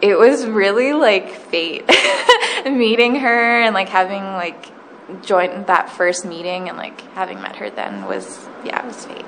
it 0.00 0.18
was 0.18 0.46
really 0.46 0.92
like 0.92 1.30
fate 1.30 1.88
meeting 2.66 3.16
her 3.16 3.62
and 3.62 3.75
like 3.75 3.88
having 3.88 4.23
like 4.23 4.66
joined 5.23 5.66
that 5.66 5.90
first 5.90 6.25
meeting 6.25 6.68
and 6.68 6.78
like 6.78 7.00
having 7.12 7.40
met 7.42 7.56
her 7.56 7.70
then 7.70 8.04
was 8.06 8.46
yeah 8.64 8.82
it 8.82 8.87
was 8.87 9.04
fate 9.04 9.25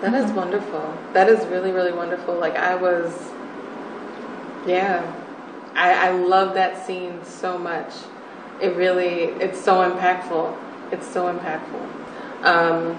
That 0.00 0.14
is 0.14 0.32
wonderful. 0.32 0.96
That 1.12 1.28
is 1.28 1.44
really, 1.48 1.72
really 1.72 1.92
wonderful. 1.92 2.34
Like 2.34 2.56
I 2.56 2.74
was, 2.74 3.12
yeah, 4.66 5.04
I, 5.74 6.08
I 6.08 6.10
love 6.12 6.54
that 6.54 6.86
scene 6.86 7.22
so 7.24 7.58
much. 7.58 7.92
It 8.62 8.76
really, 8.76 9.24
it's 9.44 9.60
so 9.60 9.90
impactful. 9.90 10.56
It's 10.92 11.06
so 11.06 11.32
impactful. 11.32 11.84
Um, 12.44 12.98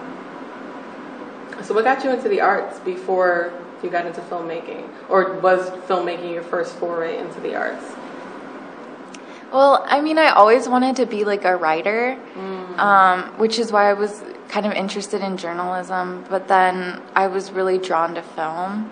so 1.63 1.73
what 1.73 1.83
got 1.83 2.03
you 2.03 2.11
into 2.11 2.29
the 2.29 2.41
arts 2.41 2.79
before 2.79 3.51
you 3.81 3.89
got 3.89 4.05
into 4.05 4.21
filmmaking? 4.21 4.87
Or 5.09 5.39
was 5.39 5.71
filmmaking 5.87 6.31
your 6.33 6.43
first 6.43 6.75
foray 6.75 7.17
into 7.17 7.39
the 7.39 7.55
arts? 7.55 7.83
Well 9.51 9.83
i 9.87 10.01
mean 10.01 10.17
i 10.17 10.29
always 10.29 10.67
wanted 10.67 10.95
to 10.95 11.05
be 11.05 11.23
like 11.23 11.45
a 11.45 11.55
writer 11.55 12.17
um, 12.77 13.23
which 13.37 13.59
is 13.59 13.71
why 13.71 13.89
i 13.89 13.93
was 13.93 14.23
kind 14.47 14.65
of 14.65 14.73
interested 14.73 15.21
in 15.21 15.37
journalism 15.37 16.25
but 16.29 16.47
then 16.47 17.01
i 17.15 17.27
was 17.27 17.51
really 17.51 17.77
drawn 17.77 18.15
to 18.15 18.21
film. 18.21 18.91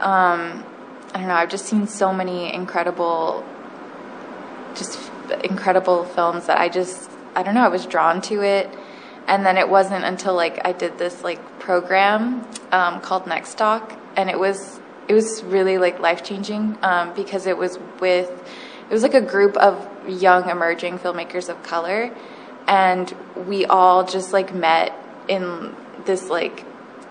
Um, 0.00 0.64
i 1.12 1.18
don't 1.18 1.28
know 1.28 1.34
i've 1.34 1.50
just 1.50 1.66
seen 1.66 1.86
so 1.86 2.12
many 2.12 2.52
incredible 2.52 3.44
just 4.74 4.98
incredible 5.42 6.04
films 6.04 6.46
that 6.46 6.58
I 6.58 6.68
just 6.68 7.10
I 7.34 7.42
don't 7.42 7.54
know 7.54 7.64
I 7.64 7.68
was 7.68 7.86
drawn 7.86 8.20
to 8.22 8.42
it. 8.42 8.70
And 9.26 9.44
then 9.44 9.56
it 9.56 9.68
wasn't 9.68 10.04
until 10.04 10.34
like 10.34 10.64
I 10.66 10.72
did 10.72 10.98
this 10.98 11.22
like 11.22 11.58
program 11.58 12.46
um, 12.72 13.00
called 13.00 13.26
Next 13.26 13.54
Doc 13.54 13.98
and 14.16 14.28
it 14.28 14.38
was 14.38 14.80
it 15.08 15.14
was 15.14 15.42
really 15.44 15.78
like 15.78 15.98
life 15.98 16.22
changing 16.24 16.78
um, 16.82 17.14
because 17.14 17.46
it 17.46 17.56
was 17.56 17.78
with 18.00 18.30
it 18.88 18.92
was 18.92 19.02
like 19.02 19.14
a 19.14 19.20
group 19.20 19.56
of 19.56 19.88
young 20.08 20.48
emerging 20.48 20.98
filmmakers 20.98 21.48
of 21.48 21.62
color 21.62 22.14
and 22.66 23.14
we 23.46 23.64
all 23.66 24.04
just 24.04 24.32
like 24.32 24.54
met 24.54 24.92
in 25.28 25.74
this 26.04 26.28
like 26.28 26.64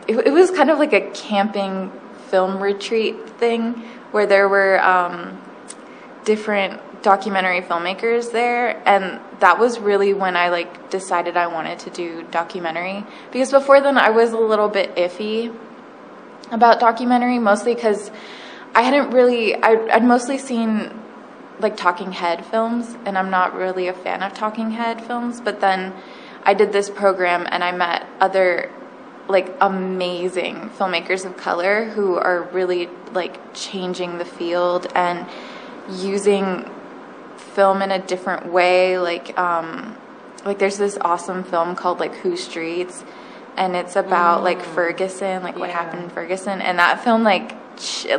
it, 0.08 0.27
it 0.27 0.32
was 0.32 0.51
kind 0.51 0.70
of 0.70 0.80
like 0.80 0.94
a 0.94 1.10
camping 1.12 1.92
film 2.30 2.62
retreat 2.62 3.30
thing 3.38 3.74
where 4.12 4.25
there 4.25 4.50
were 4.50 4.84
um, 4.84 5.42
different 6.25 6.80
documentary 7.01 7.62
filmmakers 7.62 8.32
there 8.32 8.82
and 8.88 9.20
that 9.39 9.60
was 9.60 9.80
really 9.80 10.13
when 10.13 10.36
I 10.38 10.50
like 10.50 10.89
decided 10.89 11.36
I 11.36 11.48
wanted 11.48 11.80
to 11.80 11.89
do 11.89 12.24
documentary. 12.32 13.06
Because 13.32 13.51
before 13.51 13.82
then 13.82 13.98
I 13.98 14.10
was 14.10 14.32
a 14.32 14.38
little 14.38 14.70
bit 14.70 14.96
iffy 14.96 15.56
about 16.51 16.80
documentary 16.80 17.39
mostly 17.39 17.75
cuz 17.75 18.10
I 18.74 18.84
hadn't 18.84 19.12
really 19.12 19.56
I 19.56 19.72
I'd 19.92 20.03
mostly 20.03 20.38
seen 20.38 20.92
like 21.60 21.77
talking 21.77 22.12
head 22.12 22.45
films 22.45 22.95
and 23.05 23.17
I'm 23.17 23.29
not 23.29 23.53
really 23.55 23.88
a 23.88 23.93
fan 23.93 24.24
of 24.24 24.33
talking 24.33 24.72
head 24.72 25.03
films 25.05 25.39
but 25.41 25.62
then 25.62 25.93
I 26.43 26.53
did 26.53 26.74
this 26.74 26.89
program 26.89 27.48
and 27.50 27.63
I 27.63 27.72
met 27.72 28.05
other 28.19 28.72
like 29.27 29.55
amazing 29.62 30.69
filmmakers 30.77 31.25
of 31.25 31.38
color 31.38 31.86
who 31.86 32.15
are 32.15 32.43
really 32.51 32.89
like 33.13 33.53
changing 33.53 34.17
the 34.17 34.25
field 34.25 34.88
and 34.95 35.25
using 35.89 36.69
film 37.38 37.81
in 37.81 37.91
a 37.91 38.00
different 38.00 38.51
way 38.51 38.98
like 38.98 39.38
um 39.38 39.95
like 40.45 40.60
there's 40.60 40.77
this 40.77 40.98
awesome 41.01 41.43
film 41.43 41.75
called 41.75 42.00
like 42.00 42.13
Whose 42.15 42.43
Streets 42.43 43.03
and 43.55 43.75
it's 43.75 43.95
about 43.95 44.43
like 44.43 44.62
Ferguson 44.62 45.43
like 45.43 45.55
what 45.57 45.69
Yeah. 45.69 45.81
happened 45.83 46.03
in 46.03 46.10
Ferguson 46.10 46.60
and 46.62 46.79
that 46.79 47.03
film 47.03 47.24
like 47.24 47.55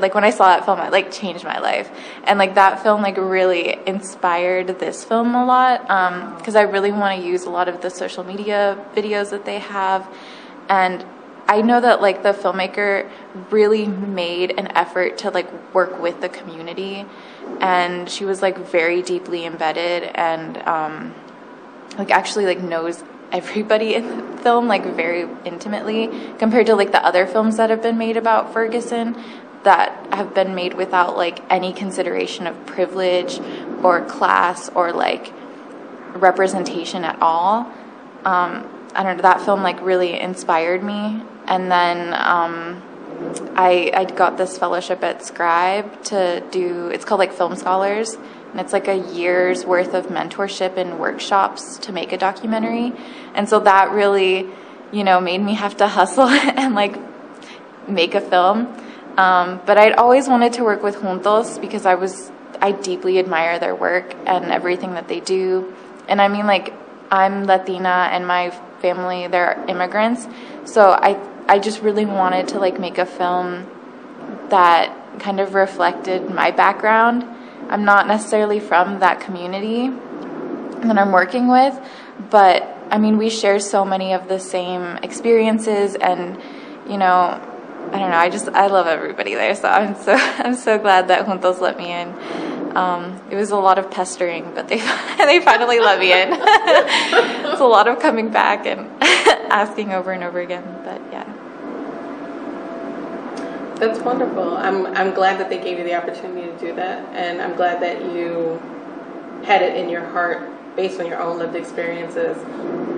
like 0.00 0.14
when 0.14 0.24
I 0.24 0.30
saw 0.30 0.46
that 0.46 0.64
film 0.64 0.80
it 0.80 0.92
like 0.92 1.12
changed 1.12 1.44
my 1.44 1.58
life. 1.58 1.90
And 2.24 2.38
like 2.38 2.54
that 2.54 2.82
film 2.82 3.02
like 3.02 3.16
really 3.16 3.78
inspired 3.86 4.78
this 4.78 5.04
film 5.04 5.34
a 5.34 5.44
lot 5.44 5.88
um 5.90 6.36
because 6.36 6.56
I 6.56 6.62
really 6.62 6.92
want 6.92 7.20
to 7.20 7.26
use 7.26 7.44
a 7.44 7.50
lot 7.50 7.68
of 7.68 7.80
the 7.80 7.90
social 7.90 8.24
media 8.24 8.82
videos 8.94 9.30
that 9.30 9.44
they 9.44 9.58
have. 9.58 10.08
And 10.68 11.04
I 11.46 11.60
know 11.60 11.80
that 11.80 12.00
like 12.00 12.22
the 12.22 12.32
filmmaker 12.32 13.10
really 13.50 13.86
made 13.86 14.58
an 14.58 14.68
effort 14.68 15.18
to 15.18 15.30
like 15.30 15.74
work 15.74 16.00
with 16.00 16.20
the 16.20 16.28
community. 16.28 17.04
And 17.60 18.08
she 18.08 18.24
was 18.24 18.40
like 18.40 18.58
very 18.58 19.02
deeply 19.02 19.44
embedded 19.44 20.04
and 20.14 20.58
um 20.58 21.14
like 21.98 22.10
actually 22.10 22.46
like 22.46 22.60
knows 22.60 23.02
everybody 23.32 23.94
in 23.94 24.06
the 24.06 24.36
film 24.38 24.68
like 24.68 24.84
very 24.94 25.28
intimately 25.44 26.08
compared 26.38 26.66
to 26.66 26.74
like 26.76 26.92
the 26.92 27.04
other 27.04 27.26
films 27.26 27.56
that 27.56 27.68
have 27.70 27.82
been 27.82 27.98
made 27.98 28.16
about 28.16 28.52
Ferguson 28.52 29.16
that 29.64 30.12
have 30.12 30.34
been 30.34 30.54
made 30.54 30.74
without 30.74 31.16
like 31.16 31.42
any 31.50 31.72
consideration 31.72 32.46
of 32.46 32.66
privilege 32.66 33.40
or 33.82 34.04
class 34.04 34.68
or 34.70 34.92
like 34.92 35.32
representation 36.14 37.04
at 37.04 37.20
all. 37.20 37.66
Um, 38.24 38.70
I 38.94 39.02
don't 39.02 39.16
know. 39.16 39.22
That 39.22 39.40
film 39.40 39.62
like 39.62 39.80
really 39.82 40.18
inspired 40.18 40.82
me, 40.82 41.22
and 41.46 41.70
then 41.70 42.14
um, 42.14 42.82
I 43.56 43.90
I 43.94 44.04
got 44.04 44.38
this 44.38 44.56
fellowship 44.56 45.02
at 45.02 45.24
Scribe 45.24 46.02
to 46.04 46.42
do. 46.50 46.88
It's 46.88 47.04
called 47.04 47.18
like 47.18 47.32
Film 47.32 47.56
Scholars, 47.56 48.14
and 48.52 48.60
it's 48.60 48.72
like 48.72 48.86
a 48.86 48.96
year's 48.96 49.66
worth 49.66 49.94
of 49.94 50.06
mentorship 50.06 50.76
and 50.76 51.00
workshops 51.00 51.78
to 51.78 51.92
make 51.92 52.12
a 52.12 52.18
documentary, 52.18 52.92
and 53.34 53.48
so 53.48 53.60
that 53.60 53.90
really, 53.90 54.48
you 54.92 55.02
know, 55.02 55.20
made 55.20 55.42
me 55.42 55.54
have 55.54 55.76
to 55.78 55.88
hustle 55.98 56.28
and 56.28 56.74
like 56.74 56.96
make 57.88 58.14
a 58.14 58.20
film. 58.20 58.80
Um, 59.16 59.60
but 59.64 59.78
I'd 59.78 59.94
always 59.94 60.28
wanted 60.28 60.54
to 60.54 60.64
work 60.64 60.82
with 60.82 60.96
Juntos 60.96 61.60
because 61.60 61.86
I 61.86 61.94
was 61.94 62.30
I 62.60 62.72
deeply 62.72 63.18
admire 63.18 63.58
their 63.58 63.74
work 63.74 64.14
and 64.26 64.46
everything 64.46 64.94
that 64.94 65.08
they 65.08 65.20
do. 65.20 65.72
And 66.08 66.20
I 66.20 66.28
mean 66.28 66.46
like 66.46 66.74
I'm 67.10 67.44
Latina 67.44 68.08
and 68.12 68.26
my 68.26 68.50
family 68.80 69.26
they're 69.28 69.64
immigrants. 69.68 70.26
So 70.64 70.90
I 70.90 71.20
I 71.48 71.58
just 71.58 71.82
really 71.82 72.06
wanted 72.06 72.48
to 72.48 72.58
like 72.58 72.80
make 72.80 72.98
a 72.98 73.06
film 73.06 73.66
that 74.48 75.18
kind 75.20 75.40
of 75.40 75.54
reflected 75.54 76.30
my 76.30 76.50
background. 76.50 77.24
I'm 77.68 77.84
not 77.84 78.06
necessarily 78.06 78.60
from 78.60 79.00
that 79.00 79.20
community. 79.20 79.90
that 80.82 80.98
I'm 80.98 81.12
working 81.12 81.48
with, 81.48 81.78
but 82.30 82.62
I 82.90 82.98
mean, 82.98 83.16
we 83.16 83.30
share 83.30 83.58
so 83.58 83.84
many 83.84 84.12
of 84.12 84.28
the 84.28 84.38
same 84.38 84.98
experiences, 85.02 85.94
and 85.94 86.40
you 86.88 86.98
know, 86.98 87.40
I 87.92 87.98
don't 87.98 88.10
know. 88.10 88.16
I 88.16 88.30
just 88.30 88.48
I 88.48 88.66
love 88.66 88.86
everybody 88.86 89.34
there, 89.34 89.54
so 89.54 89.68
I'm 89.68 89.94
so 89.96 90.14
I'm 90.16 90.54
so 90.54 90.78
glad 90.78 91.08
that 91.08 91.26
Juntos 91.26 91.60
let 91.60 91.76
me 91.76 91.92
in. 91.92 92.08
Um, 92.76 93.20
it 93.30 93.36
was 93.36 93.50
a 93.50 93.56
lot 93.56 93.78
of 93.78 93.90
pestering, 93.90 94.52
but 94.54 94.68
they 94.68 94.78
they 95.18 95.40
finally 95.40 95.80
let 95.80 96.00
me 96.00 96.12
in. 96.12 96.28
it's 96.32 97.60
a 97.60 97.66
lot 97.66 97.86
of 97.86 98.00
coming 98.00 98.30
back 98.30 98.66
and 98.66 98.90
asking 99.52 99.92
over 99.92 100.10
and 100.10 100.24
over 100.24 100.40
again, 100.40 100.64
but 100.84 101.00
yeah. 101.12 101.30
That's 103.76 103.98
wonderful. 104.00 104.56
I'm 104.56 104.86
I'm 104.86 105.14
glad 105.14 105.38
that 105.40 105.50
they 105.50 105.58
gave 105.58 105.78
you 105.78 105.84
the 105.84 105.94
opportunity 105.94 106.50
to 106.50 106.58
do 106.58 106.74
that, 106.76 107.08
and 107.14 107.40
I'm 107.40 107.54
glad 107.54 107.80
that 107.82 108.02
you 108.04 108.60
had 109.44 109.62
it 109.62 109.76
in 109.76 109.88
your 109.88 110.04
heart, 110.06 110.48
based 110.74 111.00
on 111.00 111.06
your 111.06 111.20
own 111.20 111.38
lived 111.38 111.54
experiences, 111.54 112.36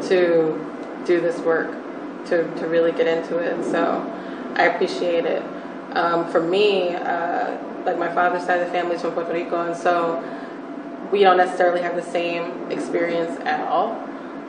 to 0.09 1.05
do 1.07 1.21
this 1.21 1.39
work, 1.41 1.71
to 2.27 2.45
to 2.57 2.67
really 2.67 2.93
get 2.93 3.07
into 3.07 3.39
it. 3.39 3.65
So 3.65 4.01
I 4.57 4.67
appreciate 4.67 5.27
it. 5.27 5.43
Um, 5.93 6.31
for 6.31 6.41
me, 6.41 6.95
uh, 6.95 7.57
like 7.85 7.99
my 7.99 8.13
father's 8.13 8.45
side 8.45 8.61
of 8.61 8.67
the 8.67 8.73
family 8.73 8.97
is 8.97 9.03
from 9.03 9.13
Puerto 9.13 9.33
Rico, 9.33 9.67
and 9.67 9.77
so 9.77 10.23
we 11.13 11.21
don't 11.21 11.37
necessarily 11.37 11.83
have 11.83 11.95
the 11.95 12.03
same 12.03 12.71
experience 12.71 13.39
at 13.41 13.61
all. 13.69 13.93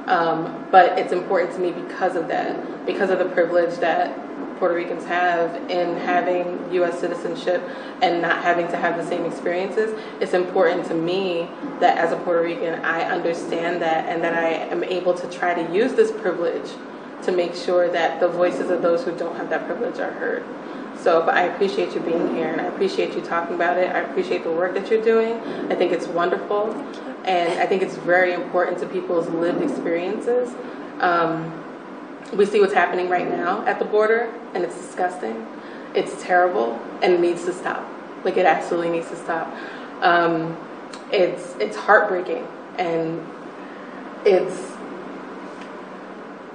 Um, 0.08 0.66
but 0.72 0.98
it's 0.98 1.12
important 1.12 1.54
to 1.54 1.60
me 1.60 1.72
because 1.72 2.16
of 2.16 2.30
that, 2.30 2.86
because 2.86 3.10
of 3.10 3.20
the 3.20 3.26
privilege 3.26 3.78
that 3.80 4.18
Puerto 4.58 4.74
Ricans 4.74 5.04
have 5.06 5.56
in 5.70 5.98
having 5.98 6.74
U.S. 6.74 7.00
citizenship 7.00 7.62
and 8.02 8.22
not 8.22 8.42
having 8.42 8.68
to 8.70 8.78
have 8.78 8.98
the 8.98 9.06
same 9.06 9.26
experiences. 9.26 10.00
It's 10.22 10.34
important 10.34 10.86
to 10.88 10.94
me 10.94 11.50
that 11.80 11.98
as 11.98 12.14
a 12.14 12.16
Puerto 12.18 12.42
Rican, 12.42 12.84
I 12.86 13.04
understand 13.04 13.82
that 13.82 14.08
and 14.08 14.24
that 14.24 14.34
I 14.34 14.50
am 14.50 14.84
able 14.84 15.14
to 15.14 15.30
try 15.30 15.54
to 15.54 15.74
use 15.74 15.94
this 15.94 16.12
privilege 16.12 16.72
to 17.24 17.32
make 17.32 17.56
sure 17.56 17.90
that 17.90 18.20
the 18.20 18.28
voices 18.28 18.70
of 18.70 18.82
those 18.82 19.04
who 19.04 19.12
don't 19.18 19.36
have 19.36 19.50
that 19.50 19.66
privilege 19.66 20.00
are 20.00 20.12
heard. 20.12 20.46
So, 21.00 21.22
I 21.22 21.44
appreciate 21.44 21.94
you 21.94 22.00
being 22.00 22.36
here 22.36 22.48
and 22.48 22.60
I 22.60 22.66
appreciate 22.66 23.16
you 23.16 23.22
talking 23.22 23.56
about 23.56 23.78
it. 23.78 23.96
I 23.96 24.00
appreciate 24.00 24.44
the 24.44 24.52
work 24.52 24.74
that 24.74 24.90
you're 24.90 25.04
doing. 25.04 25.40
I 25.72 25.76
think 25.76 25.92
it's 25.92 26.08
wonderful 26.08 26.74
and 27.28 27.60
I 27.60 27.66
think 27.68 27.82
it's 27.82 27.96
very 27.96 28.34
important 28.34 28.80
to 28.80 28.88
people's 28.88 29.28
lived 29.28 29.62
experiences. 29.62 30.50
Um, 31.00 31.64
we 32.34 32.46
see 32.46 32.60
what's 32.60 32.74
happening 32.74 33.10
right 33.10 33.28
now 33.28 33.66
at 33.66 33.80
the 33.80 33.86
border, 33.86 34.34
and 34.54 34.64
it's 34.64 34.76
disgusting. 34.76 35.46
It's 35.94 36.22
terrible, 36.24 36.80
and 37.02 37.14
it 37.14 37.20
needs 37.20 37.46
to 37.46 37.54
stop. 37.54 37.88
Like 38.24 38.38
it 38.38 38.46
absolutely 38.46 38.90
needs 38.90 39.10
to 39.10 39.16
stop. 39.18 39.54
Um, 40.02 40.58
it's 41.12 41.56
it's 41.60 41.76
heartbreaking, 41.76 42.48
and 42.78 43.26
it's 44.26 44.77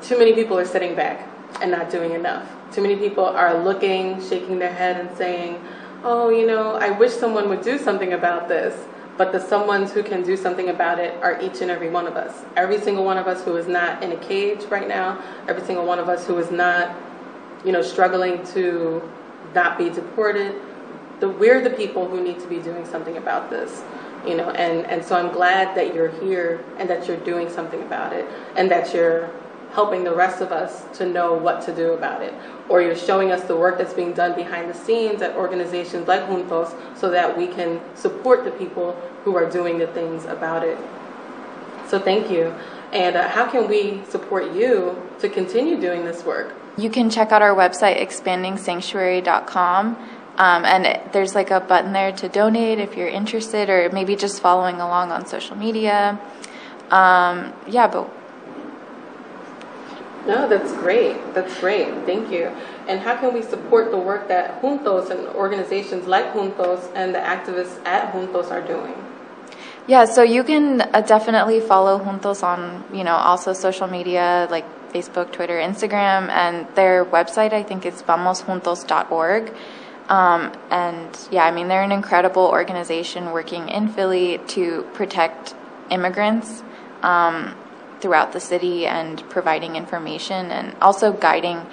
too 0.03 0.19
many 0.19 0.33
people 0.33 0.59
are 0.59 0.65
sitting 0.65 0.95
back 0.95 1.29
and 1.61 1.71
not 1.71 1.91
doing 1.91 2.13
enough. 2.13 2.51
Too 2.73 2.83
many 2.83 2.97
people 2.97 3.25
are 3.25 3.63
looking, 3.63 4.21
shaking 4.29 4.59
their 4.59 4.73
head, 4.73 4.99
and 5.05 5.17
saying, 5.17 5.63
"Oh, 6.03 6.31
you 6.31 6.47
know, 6.47 6.77
I 6.77 6.91
wish 6.91 7.13
someone 7.13 7.49
would 7.49 7.63
do 7.63 7.79
something 7.79 8.13
about 8.13 8.49
this." 8.49 8.75
but 9.17 9.33
the 9.33 9.39
someones 9.39 9.91
who 9.91 10.03
can 10.03 10.23
do 10.23 10.37
something 10.37 10.71
about 10.71 10.99
it 10.99 11.15
are 11.23 11.41
each 11.41 11.61
and 11.61 11.71
every 11.71 11.91
one 11.91 12.07
of 12.07 12.17
us. 12.17 12.45
Every 12.57 12.81
single 12.81 13.05
one 13.05 13.19
of 13.19 13.27
us 13.27 13.45
who 13.45 13.57
is 13.57 13.69
not 13.69 14.03
in 14.03 14.13
a 14.13 14.17
cage 14.17 14.65
right 14.65 14.89
now, 14.89 15.23
every 15.49 15.63
single 15.65 15.85
one 15.85 15.99
of 15.99 16.09
us 16.09 16.27
who 16.27 16.39
is 16.39 16.51
not, 16.51 16.97
you 17.65 17.73
know, 17.73 17.83
struggling 17.83 18.45
to 18.49 19.03
not 19.55 19.77
be 19.77 19.91
deported. 19.91 20.61
The, 21.21 21.29
we're 21.29 21.63
the 21.63 21.71
people 21.71 22.09
who 22.09 22.23
need 22.23 22.41
to 22.41 22.49
be 22.49 22.59
doing 22.59 22.85
something 22.87 23.17
about 23.19 23.51
this, 23.51 23.83
you 24.27 24.35
know, 24.35 24.51
and, 24.51 24.87
and 24.87 25.05
so 25.05 25.15
I'm 25.15 25.33
glad 25.33 25.77
that 25.77 25.95
you're 25.95 26.11
here 26.21 26.65
and 26.79 26.89
that 26.89 27.07
you're 27.07 27.19
doing 27.19 27.51
something 27.51 27.83
about 27.83 28.13
it 28.13 28.27
and 28.57 28.71
that 28.71 28.95
you're 28.95 29.31
helping 29.73 30.05
the 30.05 30.15
rest 30.15 30.41
of 30.41 30.53
us 30.53 30.85
to 30.99 31.07
know 31.07 31.35
what 31.35 31.63
to 31.63 31.75
do 31.75 31.93
about 31.93 32.23
it. 32.23 32.35
Or 32.69 32.83
you're 32.83 32.97
showing 32.97 33.33
us 33.33 33.45
the 33.45 33.57
work 33.57 33.79
that's 33.79 33.95
being 33.95 34.13
done 34.13 34.35
behind 34.37 34.69
the 34.71 34.75
scenes 34.75 35.23
at 35.23 35.35
organizations 35.37 36.07
like 36.07 36.23
Juntos 36.23 36.75
so 36.97 37.11
that 37.11 37.37
we 37.37 37.47
can 37.47 37.81
support 37.97 38.45
the 38.45 38.51
people 38.53 38.93
who 39.25 39.37
are 39.37 39.49
doing 39.49 39.79
the 39.79 39.87
things 39.89 40.25
about 40.27 40.63
it. 40.63 40.79
So 41.89 41.99
thank 41.99 42.31
you. 42.31 42.55
And 42.93 43.17
uh, 43.17 43.29
how 43.29 43.47
can 43.51 43.69
we 43.69 44.03
support 44.09 44.53
you 44.53 45.01
to 45.21 45.29
continue 45.29 45.81
doing 45.81 46.05
this 46.05 46.25
work? 46.25 46.55
You 46.77 46.91
can 46.91 47.11
check 47.11 47.33
out 47.33 47.43
our 47.43 47.55
website, 47.55 48.01
expandingsanctuary.com. 48.01 49.97
Um, 50.37 50.65
and 50.65 51.13
there's 51.13 51.35
like 51.35 51.51
a 51.51 51.61
button 51.61 51.93
there 51.93 52.13
to 52.13 52.29
donate 52.29 52.79
if 52.79 52.97
you're 52.97 53.09
interested, 53.09 53.69
or 53.69 53.91
maybe 53.91 54.17
just 54.17 54.41
following 54.41 54.77
along 54.77 55.13
on 55.13 55.27
social 55.27 55.57
media. 55.57 56.19
Um, 56.91 57.53
yeah, 57.69 57.87
but 57.87 58.11
no, 60.27 60.49
that's 60.49 60.73
great. 60.75 61.17
That's 61.35 61.59
great. 61.61 61.89
Thank 62.07 62.31
you. 62.31 62.53
And 62.87 63.01
how 63.01 63.17
can 63.17 63.35
we 63.35 63.43
support 63.43 63.91
the 63.91 63.99
work 63.99 64.29
that 64.29 64.61
Juntos 64.63 65.11
and 65.11 65.27
organizations 65.29 66.07
like 66.07 66.33
Juntos 66.33 66.91
and 66.95 67.15
the 67.15 67.19
activists 67.19 67.85
at 67.85 68.13
Juntos 68.13 68.51
are 68.51 68.63
doing? 68.63 68.95
Yeah, 69.89 70.05
so 70.05 70.23
you 70.23 70.45
can 70.45 70.81
uh, 70.81 71.01
definitely 71.01 71.59
follow 71.59 71.99
Juntos 71.99 72.45
on, 72.45 72.85
you 72.97 73.03
know, 73.03 73.17
also 73.17 73.53
social 73.53 73.89
media 73.89 74.47
like 74.49 74.65
Facebook, 74.93 75.33
Twitter, 75.33 75.59
Instagram, 75.59 76.29
and 76.29 76.69
their 76.77 77.05
website 77.05 77.53
I 77.53 77.65
think 77.65 77.85
is 77.85 78.03
vamosjuntos.org. 78.03 79.53
Um, 80.09 80.53
and 80.71 81.29
yeah, 81.33 81.45
I 81.45 81.51
mean, 81.51 81.69
they're 81.69 81.83
an 81.83 81.91
incredible 81.91 82.45
organization 82.47 83.33
working 83.33 83.69
in 83.69 83.89
Philly 83.89 84.39
to 84.49 84.83
protect 84.95 85.55
immigrants. 85.91 86.63
Um, 87.03 87.55
throughout 88.03 88.33
the 88.33 88.41
city 88.41 88.87
and 88.87 89.23
providing 89.31 89.77
information 89.77 90.51
and 90.51 90.77
also 90.83 91.13
guiding 91.13 91.65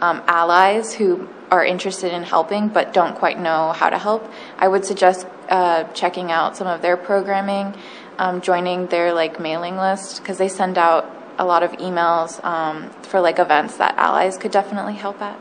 um, 0.00 0.22
allies 0.26 0.92
who 0.94 1.28
are 1.50 1.64
interested 1.64 2.12
in 2.12 2.24
helping 2.24 2.68
but 2.68 2.92
don't 2.92 3.14
quite 3.14 3.38
know 3.38 3.72
how 3.72 3.88
to 3.88 3.96
help. 3.96 4.30
I 4.58 4.68
would 4.68 4.84
suggest 4.84 5.26
uh, 5.48 5.84
checking 5.94 6.30
out 6.30 6.56
some 6.56 6.66
of 6.66 6.82
their 6.82 6.96
programming, 6.96 7.74
um, 8.18 8.40
joining 8.40 8.88
their 8.88 9.14
like 9.14 9.40
mailing 9.40 9.76
list 9.76 10.20
because 10.20 10.38
they 10.38 10.48
send 10.48 10.76
out 10.76 11.10
a 11.38 11.44
lot 11.44 11.62
of 11.62 11.70
emails 11.72 12.42
um, 12.44 12.90
for 13.02 13.20
like 13.20 13.38
events 13.38 13.76
that 13.76 13.96
allies 13.96 14.36
could 14.36 14.50
definitely 14.50 14.94
help 14.94 15.22
at. 15.22 15.38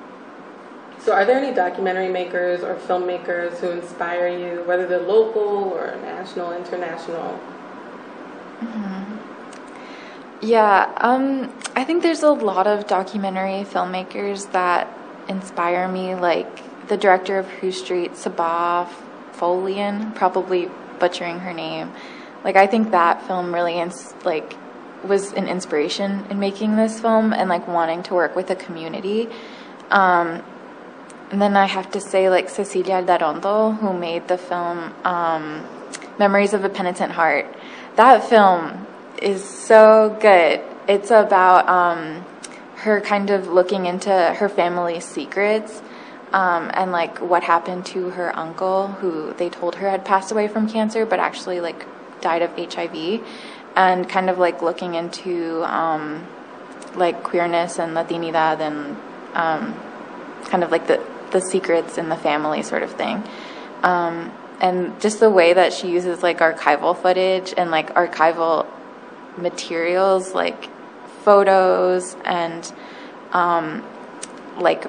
So, 0.99 1.13
are 1.13 1.25
there 1.25 1.38
any 1.38 1.53
documentary 1.53 2.10
makers 2.10 2.63
or 2.63 2.75
filmmakers 2.75 3.58
who 3.60 3.69
inspire 3.69 4.27
you, 4.27 4.63
whether 4.65 4.88
they're 4.88 4.99
local 4.99 5.41
or 5.73 5.95
national, 6.01 6.53
international? 6.53 7.39
Mm-hmm. 8.60 9.25
Yeah, 10.41 10.91
um, 10.98 11.54
I 11.76 11.84
think 11.86 12.04
there's 12.04 12.24
a 12.24 12.32
lot 12.32 12.67
of 12.67 12.88
documentary 12.88 13.63
filmmakers 13.63 14.52
that 14.52 14.88
inspire 15.28 15.88
me, 15.88 16.13
like 16.15 16.88
the 16.88 16.98
director 16.98 17.39
of 17.39 17.48
Whose 17.48 17.80
Streets, 17.80 18.26
Sabaah 18.26 18.88
Folayan, 19.34 20.13
probably 20.13 20.69
butchering 21.00 21.39
her 21.39 21.54
name. 21.54 21.91
Like, 22.43 22.56
I 22.58 22.67
think 22.67 22.91
that 22.91 23.26
film 23.26 23.54
really, 23.54 23.80
ins- 23.80 24.13
like, 24.24 24.56
was 25.04 25.34
an 25.34 25.48
inspiration 25.48 26.26
in 26.30 26.39
making 26.39 26.76
this 26.76 27.00
film 27.00 27.34
and 27.34 27.50
like 27.50 27.67
wanting 27.67 28.04
to 28.04 28.13
work 28.13 28.36
with 28.36 28.50
a 28.50 28.56
community. 28.56 29.30
Um, 29.89 30.43
and 31.32 31.41
then 31.41 31.56
I 31.56 31.65
have 31.65 31.91
to 31.91 32.02
say, 32.02 32.30
like 32.30 32.50
Cecilia 32.50 33.02
Aldarondo, 33.02 33.78
who 33.80 33.93
made 33.93 34.28
the 34.28 34.38
film 34.38 34.93
um, 35.04 35.65
Memories 36.19 36.54
of 36.54 36.63
a 36.63 36.69
Penitent 36.69 37.13
Heart. 37.13 37.48
That 37.95 38.24
film 38.24 38.86
is 39.21 39.43
so 39.43 40.17
good. 40.21 40.62
It's 40.88 41.12
about 41.12 41.67
um, 41.67 42.25
her 42.78 43.01
kind 43.01 43.30
of 43.30 43.47
looking 43.47 43.86
into 43.86 44.12
her 44.12 44.49
family's 44.49 45.06
secrets 45.06 45.82
um, 46.36 46.69
and 46.73 46.91
like 46.91 47.21
what 47.21 47.43
happened 47.43 47.86
to 47.88 48.10
her 48.10 48.38
uncle, 48.38 48.88
who 48.88 49.34
they 49.34 49.49
told 49.49 49.75
her 49.75 49.89
had 49.89 50.04
passed 50.04 50.32
away 50.32 50.47
from 50.47 50.69
cancer, 50.69 51.06
but 51.06 51.19
actually 51.19 51.62
like 51.62 51.86
died 52.21 52.41
of 52.41 52.51
HIV, 52.58 53.23
and 53.75 54.08
kind 54.10 54.30
of 54.30 54.38
like 54.38 54.62
looking 54.62 54.95
into 54.95 55.63
um, 55.63 56.28
like 56.95 57.23
queerness 57.23 57.80
and 57.80 57.95
Latinidad 57.95 58.60
and 58.60 58.97
um, 59.34 59.80
kind 60.45 60.63
of 60.63 60.71
like 60.71 60.88
the 60.88 61.01
the 61.32 61.39
secrets 61.39 61.97
in 61.97 62.10
the 62.10 62.17
family 62.17 62.63
sort 62.63 62.84
of 62.84 62.91
thing. 62.91 63.23
Um, 63.82 64.32
and 64.60 64.99
just 65.01 65.19
the 65.19 65.30
way 65.30 65.54
that 65.54 65.73
she 65.73 65.89
uses 65.89 66.23
like 66.23 66.39
archival 66.39 66.99
footage 67.01 67.54
and 67.58 67.71
like 67.71 67.93
archival 67.93 68.65
materials 69.38 70.34
like 70.34 70.69
photos 71.24 72.15
and 72.24 72.71
um, 73.32 73.84
like 74.58 74.86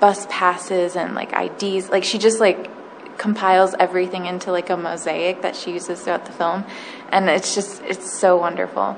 bus 0.00 0.26
passes 0.30 0.96
and 0.96 1.14
like 1.14 1.32
IDs. 1.32 1.88
Like 1.88 2.04
she 2.04 2.18
just 2.18 2.40
like 2.40 2.70
compiles 3.18 3.74
everything 3.78 4.26
into 4.26 4.52
like 4.52 4.70
a 4.70 4.76
mosaic 4.76 5.42
that 5.42 5.56
she 5.56 5.72
uses 5.72 6.02
throughout 6.02 6.26
the 6.26 6.32
film, 6.32 6.64
and 7.10 7.28
it's 7.28 7.54
just 7.54 7.82
it's 7.82 8.12
so 8.12 8.36
wonderful. 8.36 8.96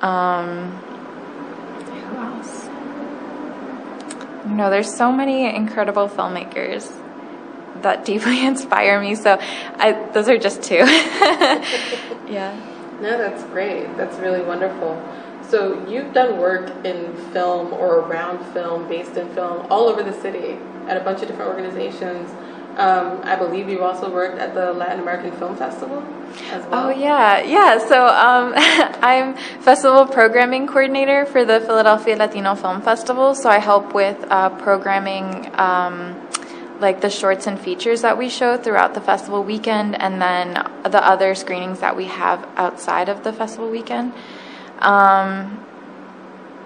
Um, 0.00 0.70
who 0.70 2.16
else? 2.16 2.68
You 4.46 4.54
know, 4.54 4.70
there's 4.70 4.92
so 4.94 5.12
many 5.12 5.54
incredible 5.54 6.08
filmmakers 6.08 6.90
that 7.82 8.04
deeply 8.04 8.46
inspire 8.46 9.00
me. 9.00 9.14
So, 9.14 9.38
I, 9.40 9.92
those 10.12 10.28
are 10.28 10.38
just 10.38 10.62
two. 10.62 10.76
yeah. 12.28 12.73
No, 13.00 13.18
that's 13.18 13.42
great. 13.44 13.96
That's 13.96 14.16
really 14.18 14.42
wonderful. 14.42 15.02
So 15.48 15.86
you've 15.88 16.12
done 16.12 16.38
work 16.38 16.70
in 16.84 17.14
film 17.32 17.72
or 17.72 18.00
around 18.00 18.44
film, 18.52 18.88
based 18.88 19.16
in 19.16 19.28
film, 19.34 19.66
all 19.70 19.88
over 19.88 20.02
the 20.02 20.18
city 20.20 20.58
at 20.88 20.96
a 20.96 21.00
bunch 21.00 21.22
of 21.22 21.28
different 21.28 21.50
organizations. 21.50 22.30
Um, 22.78 23.20
I 23.22 23.36
believe 23.36 23.68
you've 23.68 23.82
also 23.82 24.10
worked 24.10 24.38
at 24.38 24.54
the 24.54 24.72
Latin 24.72 25.00
American 25.00 25.32
Film 25.32 25.56
Festival 25.56 26.02
well. 26.74 26.86
Oh 26.86 26.90
yeah, 26.90 27.40
yeah. 27.42 27.78
So 27.78 28.06
um, 28.06 28.52
I'm 29.02 29.34
festival 29.62 30.06
programming 30.06 30.66
coordinator 30.66 31.26
for 31.26 31.44
the 31.44 31.60
Philadelphia 31.60 32.16
Latino 32.16 32.54
Film 32.54 32.82
Festival. 32.82 33.34
So 33.34 33.48
I 33.48 33.58
help 33.58 33.94
with 33.94 34.22
uh, 34.30 34.50
programming. 34.50 35.50
Um, 35.54 36.20
like 36.84 37.00
the 37.00 37.08
shorts 37.08 37.46
and 37.46 37.58
features 37.58 38.02
that 38.02 38.18
we 38.18 38.28
show 38.28 38.58
throughout 38.58 38.92
the 38.92 39.00
festival 39.00 39.42
weekend, 39.42 40.00
and 40.00 40.20
then 40.20 40.52
the 40.84 41.02
other 41.02 41.34
screenings 41.34 41.80
that 41.80 41.96
we 41.96 42.04
have 42.04 42.46
outside 42.56 43.08
of 43.08 43.24
the 43.24 43.32
festival 43.32 43.70
weekend. 43.70 44.12
Um, 44.80 45.64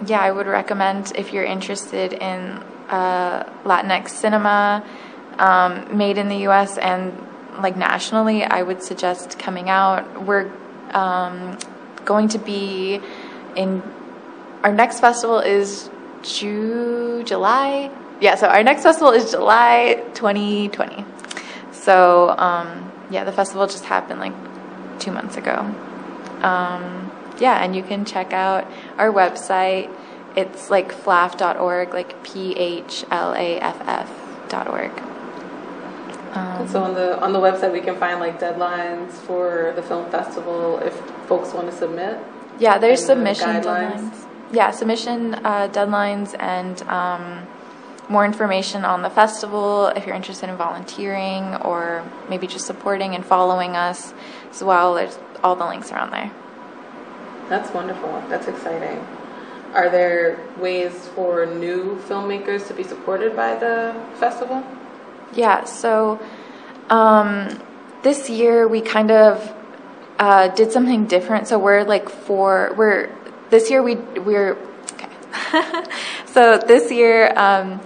yeah, 0.04 0.20
I 0.20 0.32
would 0.32 0.48
recommend 0.48 1.12
if 1.14 1.32
you're 1.32 1.44
interested 1.44 2.12
in 2.12 2.62
uh, 2.88 3.44
Latinx 3.62 4.08
cinema 4.08 4.84
um, 5.38 5.96
made 5.96 6.18
in 6.18 6.28
the 6.28 6.38
U.S. 6.48 6.78
and 6.78 7.16
like 7.62 7.76
nationally, 7.76 8.42
I 8.42 8.62
would 8.62 8.82
suggest 8.82 9.38
coming 9.38 9.70
out. 9.70 10.24
We're 10.24 10.50
um, 10.90 11.56
going 12.04 12.28
to 12.30 12.38
be 12.38 13.00
in 13.54 13.82
our 14.64 14.72
next 14.72 14.98
festival 14.98 15.38
is 15.38 15.90
June, 16.22 17.24
July. 17.24 17.90
Yeah, 18.20 18.34
so 18.34 18.48
our 18.48 18.62
next 18.62 18.82
festival 18.82 19.12
is 19.12 19.30
July 19.30 20.02
2020. 20.14 21.04
So 21.72 22.30
um, 22.36 22.90
yeah, 23.10 23.24
the 23.24 23.32
festival 23.32 23.66
just 23.66 23.84
happened 23.84 24.20
like 24.20 24.34
two 24.98 25.12
months 25.12 25.36
ago. 25.36 25.58
Um, 26.42 27.10
yeah, 27.38 27.62
and 27.62 27.74
you 27.74 27.82
can 27.82 28.04
check 28.04 28.32
out 28.32 28.66
our 28.96 29.12
website. 29.12 29.90
It's 30.36 30.70
like 30.70 30.92
phlaff.org, 30.92 31.92
like 31.92 32.22
P 32.24 32.54
H 32.56 33.04
L 33.10 33.34
A 33.34 33.58
F 33.60 33.80
F.org. 33.86 34.92
Um, 36.32 36.68
so 36.68 36.82
on 36.82 36.94
the 36.94 37.18
on 37.20 37.32
the 37.32 37.38
website 37.38 37.72
we 37.72 37.80
can 37.80 37.96
find 37.96 38.20
like 38.20 38.38
deadlines 38.38 39.12
for 39.12 39.72
the 39.74 39.82
film 39.82 40.10
festival 40.10 40.78
if 40.78 40.94
folks 41.26 41.54
want 41.54 41.70
to 41.70 41.76
submit. 41.76 42.18
Yeah, 42.58 42.78
there's 42.78 43.04
submission 43.04 43.54
the 43.54 43.60
deadlines. 43.60 44.26
Yeah, 44.52 44.70
submission 44.70 45.34
uh, 45.34 45.68
deadlines 45.68 46.34
and 46.38 46.82
um, 46.82 47.46
more 48.08 48.24
information 48.24 48.84
on 48.84 49.02
the 49.02 49.10
festival 49.10 49.88
if 49.88 50.06
you're 50.06 50.16
interested 50.16 50.48
in 50.48 50.56
volunteering 50.56 51.54
or 51.56 52.04
maybe 52.28 52.46
just 52.46 52.66
supporting 52.66 53.14
and 53.14 53.24
following 53.24 53.76
us 53.76 54.14
as 54.50 54.62
well. 54.62 54.94
There's 54.94 55.18
all 55.44 55.56
the 55.56 55.66
links 55.66 55.92
are 55.92 55.98
on 55.98 56.10
there. 56.10 56.32
That's 57.48 57.72
wonderful. 57.72 58.22
That's 58.28 58.48
exciting. 58.48 59.06
Are 59.74 59.90
there 59.90 60.38
ways 60.58 61.08
for 61.08 61.46
new 61.46 61.96
filmmakers 62.08 62.66
to 62.68 62.74
be 62.74 62.82
supported 62.82 63.36
by 63.36 63.54
the 63.54 63.94
festival? 64.18 64.64
Yeah, 65.34 65.64
so 65.64 66.20
um, 66.88 67.62
this 68.02 68.30
year 68.30 68.66
we 68.66 68.80
kind 68.80 69.10
of 69.10 69.54
uh, 70.18 70.48
did 70.48 70.72
something 70.72 71.06
different. 71.06 71.48
So 71.48 71.58
we're 71.58 71.84
like 71.84 72.08
for 72.08 72.74
we're 72.76 73.14
this 73.50 73.70
year 73.70 73.82
we 73.82 73.96
we're 73.96 74.56
okay. 74.92 75.84
so 76.26 76.58
this 76.58 76.90
year 76.90 77.32
um, 77.38 77.80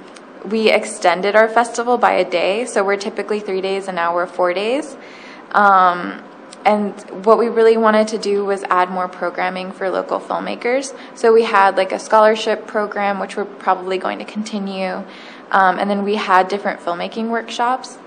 we 0.45 0.71
extended 0.71 1.37
our 1.37 1.49
festival 1.49 1.99
by 1.99 2.13
a 2.13 2.29
day. 2.29 2.65
So 2.67 2.85
we're 2.85 2.97
typically 2.97 3.41
three 3.41 3.61
days, 3.61 3.89
and 3.89 3.97
now 3.97 4.15
we're 4.15 4.27
four 4.27 4.55
days. 4.55 4.97
Um, 5.53 6.23
and 6.65 6.95
what 7.25 7.39
we 7.39 7.49
really 7.49 7.77
wanted 7.77 8.09
to 8.09 8.19
do 8.19 8.45
was 8.45 8.63
add 8.65 8.91
more 8.91 9.09
programming 9.09 9.73
for 9.73 9.91
local 9.91 10.21
filmmakers. 10.21 10.97
So 11.17 11.33
we 11.33 11.43
had 11.43 11.77
like 11.77 11.93
a 11.93 11.99
scholarship 11.99 12.67
program, 12.67 13.19
which 13.19 13.37
we're 13.37 13.45
probably 13.45 13.99
going 13.99 14.19
to 14.19 14.25
continue. 14.25 15.05
Um, 15.51 15.79
and 15.79 15.91
then 15.91 16.05
we 16.05 16.17
had 16.17 16.49
different 16.49 16.81
filmmaking 16.81 17.29
workshops 17.29 17.99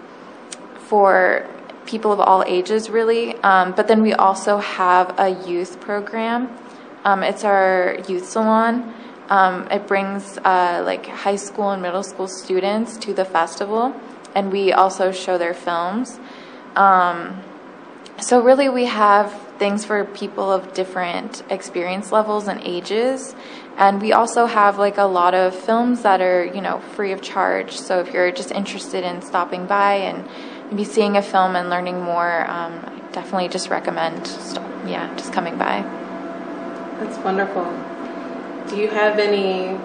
for 0.77 1.47
people 1.85 2.11
of 2.11 2.19
all 2.19 2.43
ages, 2.47 2.89
really. 2.89 3.35
Um, 3.35 3.73
but 3.73 3.87
then 3.87 4.01
we 4.01 4.13
also 4.13 4.57
have 4.57 5.19
a 5.19 5.29
youth 5.47 5.79
program. 5.81 6.49
Um, 7.03 7.23
it's 7.23 7.43
our 7.43 7.97
youth 8.07 8.27
salon. 8.27 8.93
Um, 9.29 9.67
it 9.71 9.87
brings 9.87 10.37
uh, 10.39 10.83
like 10.85 11.07
high 11.07 11.35
school 11.35 11.71
and 11.71 11.81
middle 11.81 12.03
school 12.03 12.27
students 12.27 12.97
to 12.97 13.13
the 13.13 13.25
festival, 13.25 13.93
and 14.35 14.51
we 14.51 14.71
also 14.71 15.11
show 15.11 15.37
their 15.37 15.53
films. 15.53 16.19
Um, 16.75 17.41
so, 18.19 18.41
really, 18.41 18.69
we 18.69 18.85
have 18.85 19.33
things 19.57 19.83
for 19.85 20.05
people 20.05 20.51
of 20.51 20.73
different 20.73 21.43
experience 21.49 22.11
levels 22.11 22.47
and 22.47 22.61
ages. 22.63 23.35
And 23.77 24.01
we 24.01 24.13
also 24.13 24.45
have 24.45 24.77
like 24.77 24.97
a 24.97 25.03
lot 25.03 25.33
of 25.33 25.53
films 25.53 26.03
that 26.03 26.21
are, 26.21 26.45
you 26.45 26.61
know, 26.61 26.79
free 26.79 27.11
of 27.11 27.21
charge. 27.21 27.71
So, 27.77 27.99
if 27.99 28.13
you're 28.13 28.31
just 28.31 28.51
interested 28.51 29.03
in 29.03 29.21
stopping 29.21 29.65
by 29.65 29.95
and 29.95 30.27
maybe 30.69 30.85
seeing 30.85 31.17
a 31.17 31.21
film 31.21 31.55
and 31.55 31.69
learning 31.69 32.01
more, 32.01 32.49
um, 32.49 32.73
I 32.85 32.99
definitely 33.11 33.49
just 33.49 33.69
recommend, 33.69 34.27
yeah, 34.87 35.13
just 35.17 35.33
coming 35.33 35.57
by. 35.57 35.81
That's 36.99 37.17
wonderful. 37.17 37.94
Do 38.69 38.77
you 38.77 38.87
have 38.87 39.19
any 39.19 39.77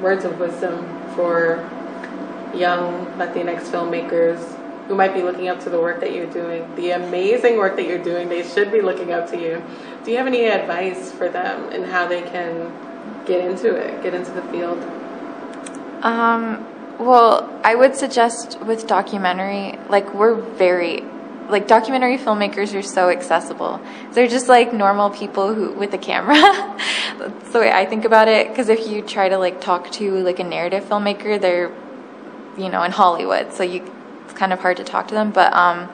words 0.00 0.24
of 0.24 0.38
wisdom 0.38 0.86
for 1.14 1.68
young 2.54 3.06
Latinx 3.18 3.64
filmmakers 3.64 4.40
who 4.86 4.94
might 4.94 5.14
be 5.14 5.22
looking 5.22 5.48
up 5.48 5.60
to 5.64 5.70
the 5.70 5.80
work 5.80 6.00
that 6.00 6.12
you're 6.12 6.30
doing, 6.30 6.74
the 6.76 6.90
amazing 6.90 7.56
work 7.56 7.76
that 7.76 7.86
you're 7.86 8.02
doing. 8.02 8.28
They 8.28 8.42
should 8.42 8.70
be 8.70 8.82
looking 8.82 9.12
up 9.12 9.30
to 9.30 9.40
you. 9.40 9.62
Do 10.04 10.10
you 10.10 10.18
have 10.18 10.26
any 10.26 10.44
advice 10.44 11.10
for 11.10 11.28
them 11.28 11.72
and 11.72 11.86
how 11.86 12.06
they 12.06 12.22
can 12.22 12.70
get 13.24 13.42
into 13.42 13.74
it, 13.74 14.02
get 14.02 14.14
into 14.14 14.30
the 14.32 14.42
field? 14.42 14.78
Um, 16.02 16.66
well, 16.98 17.50
I 17.64 17.74
would 17.74 17.96
suggest 17.96 18.60
with 18.60 18.86
documentary, 18.86 19.78
like 19.88 20.12
we're 20.12 20.34
very 20.34 21.02
like 21.48 21.68
documentary 21.68 22.18
filmmakers 22.18 22.74
are 22.74 22.82
so 22.82 23.10
accessible. 23.10 23.80
They're 24.12 24.28
just 24.28 24.48
like 24.48 24.72
normal 24.72 25.10
people 25.10 25.54
who 25.54 25.72
with 25.72 25.92
a 25.94 25.98
camera. 25.98 26.34
That's 27.18 27.52
the 27.52 27.60
way 27.60 27.70
I 27.70 27.86
think 27.86 28.04
about 28.04 28.28
it. 28.28 28.48
Because 28.48 28.68
if 28.68 28.88
you 28.88 29.02
try 29.02 29.28
to 29.28 29.38
like 29.38 29.60
talk 29.60 29.90
to 29.92 30.12
like 30.22 30.38
a 30.38 30.44
narrative 30.44 30.84
filmmaker, 30.84 31.40
they're 31.40 31.72
you 32.56 32.68
know 32.68 32.82
in 32.82 32.92
Hollywood, 32.92 33.52
so 33.52 33.62
you 33.62 33.90
it's 34.24 34.34
kind 34.34 34.52
of 34.52 34.60
hard 34.60 34.76
to 34.78 34.84
talk 34.84 35.08
to 35.08 35.14
them. 35.14 35.30
But 35.30 35.52
um, 35.52 35.90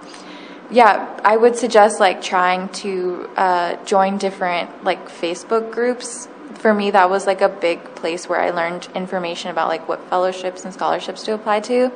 yeah, 0.70 1.20
I 1.24 1.36
would 1.36 1.56
suggest 1.56 2.00
like 2.00 2.22
trying 2.22 2.68
to 2.84 3.28
uh, 3.36 3.84
join 3.84 4.18
different 4.18 4.84
like 4.84 5.08
Facebook 5.08 5.72
groups. 5.72 6.28
For 6.54 6.74
me, 6.74 6.90
that 6.90 7.08
was 7.08 7.26
like 7.26 7.40
a 7.40 7.48
big 7.48 7.94
place 7.94 8.28
where 8.28 8.40
I 8.40 8.50
learned 8.50 8.88
information 8.94 9.50
about 9.50 9.68
like 9.68 9.88
what 9.88 10.08
fellowships 10.10 10.64
and 10.64 10.74
scholarships 10.74 11.22
to 11.24 11.34
apply 11.34 11.60
to. 11.60 11.90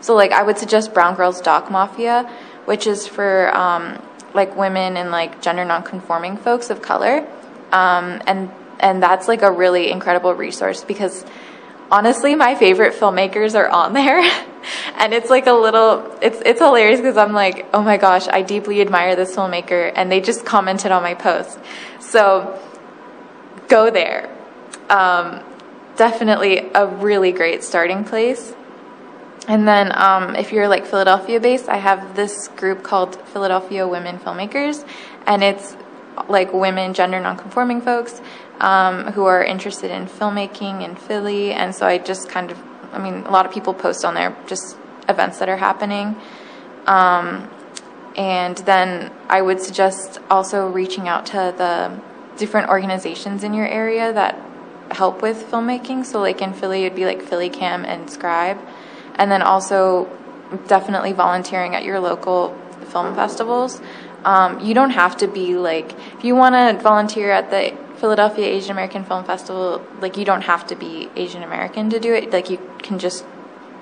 So 0.00 0.14
like 0.14 0.32
I 0.32 0.42
would 0.42 0.58
suggest 0.58 0.92
Brown 0.92 1.14
Girls 1.14 1.40
Doc 1.40 1.70
Mafia, 1.70 2.30
which 2.64 2.86
is 2.86 3.06
for 3.06 3.54
um, 3.56 4.02
like 4.34 4.56
women 4.56 4.96
and 4.96 5.10
like 5.10 5.42
gender 5.42 5.64
nonconforming 5.64 6.36
folks 6.36 6.70
of 6.70 6.82
color, 6.82 7.26
um, 7.72 8.22
and 8.26 8.50
and 8.80 9.02
that's 9.02 9.28
like 9.28 9.42
a 9.42 9.50
really 9.50 9.90
incredible 9.90 10.34
resource 10.34 10.84
because 10.84 11.24
honestly, 11.92 12.34
my 12.34 12.54
favorite 12.54 12.94
filmmakers 12.94 13.54
are 13.54 13.68
on 13.68 13.92
there. 13.92 14.20
and 14.96 15.12
it's 15.12 15.30
like 15.30 15.46
a 15.46 15.52
little, 15.52 16.18
it's, 16.22 16.40
it's 16.44 16.58
hilarious 16.58 17.00
because 17.00 17.18
I'm 17.18 17.34
like, 17.34 17.66
oh 17.74 17.82
my 17.82 17.98
gosh, 17.98 18.26
I 18.26 18.42
deeply 18.42 18.80
admire 18.80 19.14
this 19.14 19.36
filmmaker. 19.36 19.92
And 19.94 20.10
they 20.10 20.20
just 20.20 20.44
commented 20.44 20.90
on 20.90 21.02
my 21.02 21.14
post. 21.14 21.58
So 22.00 22.58
go 23.68 23.90
there. 23.90 24.34
Um, 24.88 25.40
definitely 25.96 26.70
a 26.74 26.86
really 26.86 27.30
great 27.30 27.62
starting 27.62 28.04
place. 28.04 28.54
And 29.48 29.66
then 29.66 29.92
um, 29.96 30.36
if 30.36 30.52
you're 30.52 30.68
like 30.68 30.86
Philadelphia 30.86 31.40
based, 31.40 31.68
I 31.68 31.76
have 31.76 32.14
this 32.14 32.48
group 32.48 32.82
called 32.82 33.16
Philadelphia 33.28 33.86
Women 33.88 34.18
Filmmakers. 34.18 34.86
And 35.26 35.42
it's 35.42 35.76
like 36.28 36.52
women, 36.52 36.94
gender 36.94 37.20
nonconforming 37.20 37.80
folks 37.80 38.20
um, 38.60 39.12
who 39.12 39.24
are 39.24 39.42
interested 39.42 39.90
in 39.90 40.06
filmmaking 40.06 40.84
in 40.84 40.94
Philly. 40.94 41.52
And 41.52 41.74
so 41.74 41.86
I 41.86 41.98
just 41.98 42.28
kind 42.28 42.50
of, 42.50 42.58
I 42.92 42.98
mean, 42.98 43.24
a 43.24 43.30
lot 43.30 43.46
of 43.46 43.52
people 43.52 43.74
post 43.74 44.04
on 44.04 44.14
there 44.14 44.36
just 44.46 44.76
events 45.08 45.38
that 45.38 45.48
are 45.48 45.56
happening. 45.56 46.16
Um, 46.86 47.50
and 48.16 48.58
then 48.58 49.10
I 49.28 49.42
would 49.42 49.60
suggest 49.60 50.20
also 50.30 50.68
reaching 50.68 51.08
out 51.08 51.26
to 51.26 51.54
the 51.56 52.00
different 52.36 52.68
organizations 52.68 53.42
in 53.42 53.54
your 53.54 53.66
area 53.66 54.12
that 54.12 54.38
help 54.90 55.22
with 55.22 55.50
filmmaking. 55.50 56.04
So, 56.04 56.20
like 56.20 56.42
in 56.42 56.52
Philly, 56.52 56.84
it'd 56.84 56.96
be 56.96 57.06
like 57.06 57.22
Philly 57.22 57.48
Cam 57.48 57.84
and 57.84 58.10
Scribe. 58.10 58.58
And 59.16 59.30
then 59.30 59.42
also 59.42 60.08
definitely 60.66 61.12
volunteering 61.12 61.74
at 61.74 61.84
your 61.84 62.00
local 62.00 62.56
film 62.88 63.14
festivals. 63.14 63.80
Um, 64.24 64.60
you 64.60 64.74
don't 64.74 64.90
have 64.90 65.16
to 65.18 65.26
be 65.26 65.56
like, 65.56 65.92
if 66.16 66.24
you 66.24 66.34
want 66.34 66.54
to 66.54 66.82
volunteer 66.82 67.30
at 67.30 67.50
the 67.50 67.76
Philadelphia 67.96 68.46
Asian 68.46 68.72
American 68.72 69.04
Film 69.04 69.24
Festival, 69.24 69.84
like 70.00 70.16
you 70.16 70.24
don't 70.24 70.42
have 70.42 70.66
to 70.68 70.76
be 70.76 71.08
Asian 71.16 71.42
American 71.42 71.90
to 71.90 72.00
do 72.00 72.12
it. 72.14 72.30
Like 72.32 72.50
you 72.50 72.58
can 72.78 72.98
just 72.98 73.24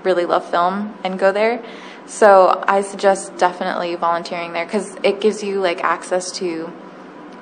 really 0.02 0.24
love 0.24 0.48
film 0.50 0.94
and 1.04 1.18
go 1.18 1.32
there. 1.32 1.62
So 2.06 2.62
I 2.66 2.82
suggest 2.82 3.36
definitely 3.36 3.94
volunteering 3.94 4.52
there 4.52 4.64
because 4.64 4.96
it 5.02 5.20
gives 5.20 5.42
you 5.42 5.60
like 5.60 5.82
access 5.82 6.32
to 6.32 6.72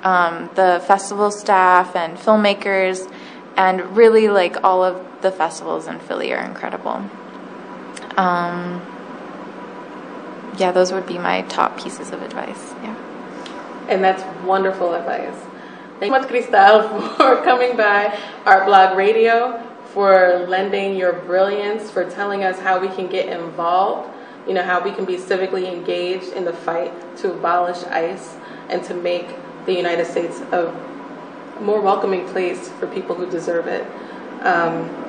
um, 0.03 0.49
the 0.55 0.83
festival 0.85 1.31
staff 1.31 1.95
and 1.95 2.17
filmmakers, 2.17 3.11
and 3.57 3.97
really 3.97 4.29
like 4.29 4.63
all 4.63 4.83
of 4.83 5.21
the 5.21 5.31
festivals 5.31 5.87
in 5.87 5.99
Philly 5.99 6.31
are 6.31 6.43
incredible. 6.43 7.03
Um, 8.19 8.81
yeah, 10.57 10.73
those 10.73 10.91
would 10.91 11.07
be 11.07 11.17
my 11.17 11.43
top 11.43 11.81
pieces 11.81 12.11
of 12.11 12.21
advice. 12.21 12.73
Yeah. 12.83 12.95
And 13.87 14.03
that's 14.03 14.23
wonderful 14.45 14.93
advice. 14.93 15.35
Thank 15.99 16.11
you 16.13 16.19
much, 16.19 16.27
Cristal, 16.27 16.99
for 17.17 17.41
coming 17.43 17.77
by 17.77 18.17
Art 18.45 18.65
Blog 18.65 18.97
Radio, 18.97 19.63
for 19.93 20.45
lending 20.49 20.97
your 20.97 21.13
brilliance, 21.13 21.89
for 21.89 22.09
telling 22.09 22.43
us 22.43 22.59
how 22.59 22.77
we 22.77 22.89
can 22.89 23.07
get 23.07 23.27
involved, 23.29 24.09
you 24.45 24.53
know, 24.53 24.63
how 24.63 24.83
we 24.83 24.91
can 24.91 25.05
be 25.05 25.15
civically 25.15 25.71
engaged 25.71 26.33
in 26.33 26.43
the 26.43 26.53
fight 26.53 26.91
to 27.17 27.31
abolish 27.31 27.83
ICE 27.85 28.35
and 28.67 28.83
to 28.83 28.93
make 28.93 29.29
the 29.65 29.73
United 29.73 30.05
States 30.05 30.41
a 30.51 30.73
more 31.61 31.79
welcoming 31.79 32.27
place 32.27 32.67
for 32.79 32.87
people 32.87 33.15
who 33.15 33.29
deserve 33.31 33.67
it. 33.67 33.85
Um, 34.45 35.08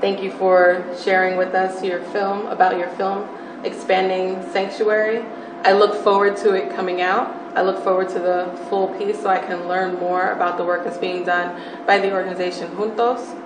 thank 0.00 0.22
you 0.22 0.30
for 0.32 0.84
sharing 1.02 1.36
with 1.36 1.54
us 1.54 1.82
your 1.82 2.00
film, 2.12 2.46
about 2.46 2.78
your 2.78 2.88
film, 2.90 3.28
Expanding 3.64 4.42
Sanctuary. 4.52 5.24
I 5.64 5.72
look 5.72 6.02
forward 6.04 6.36
to 6.38 6.54
it 6.54 6.74
coming 6.74 7.00
out. 7.00 7.28
I 7.56 7.62
look 7.62 7.82
forward 7.82 8.08
to 8.10 8.18
the 8.18 8.66
full 8.68 8.88
piece 8.98 9.20
so 9.20 9.28
I 9.28 9.38
can 9.38 9.66
learn 9.66 9.98
more 9.98 10.32
about 10.32 10.58
the 10.58 10.64
work 10.64 10.84
that's 10.84 10.98
being 10.98 11.24
done 11.24 11.60
by 11.86 11.98
the 11.98 12.12
organization 12.12 12.70
Juntos. 12.76 13.42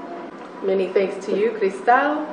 Many 0.62 0.88
thanks 0.88 1.24
to 1.26 1.38
you, 1.38 1.52
Cristal. 1.52 2.26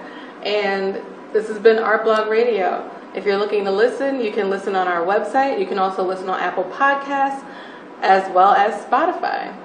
And 0.44 1.02
this 1.34 1.48
has 1.48 1.60
been 1.60 1.78
Art 1.78 2.04
Blog 2.04 2.30
Radio. 2.30 2.90
If 3.16 3.26
you're 3.26 3.38
looking 3.38 3.64
to 3.66 3.72
listen, 3.72 4.20
you 4.20 4.32
can 4.32 4.50
listen 4.50 4.76
on 4.76 4.88
our 4.88 5.06
website. 5.06 5.60
You 5.60 5.66
can 5.66 5.78
also 5.78 6.04
listen 6.04 6.30
on 6.30 6.40
Apple 6.40 6.66
Podcasts 6.66 7.44
as 8.02 8.30
well 8.34 8.54
as 8.54 8.84
Spotify. 8.86 9.56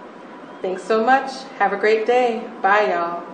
Thanks 0.60 0.84
so 0.84 1.04
much. 1.04 1.42
Have 1.58 1.72
a 1.72 1.76
great 1.76 2.06
day. 2.06 2.48
Bye, 2.62 2.90
y'all. 2.90 3.31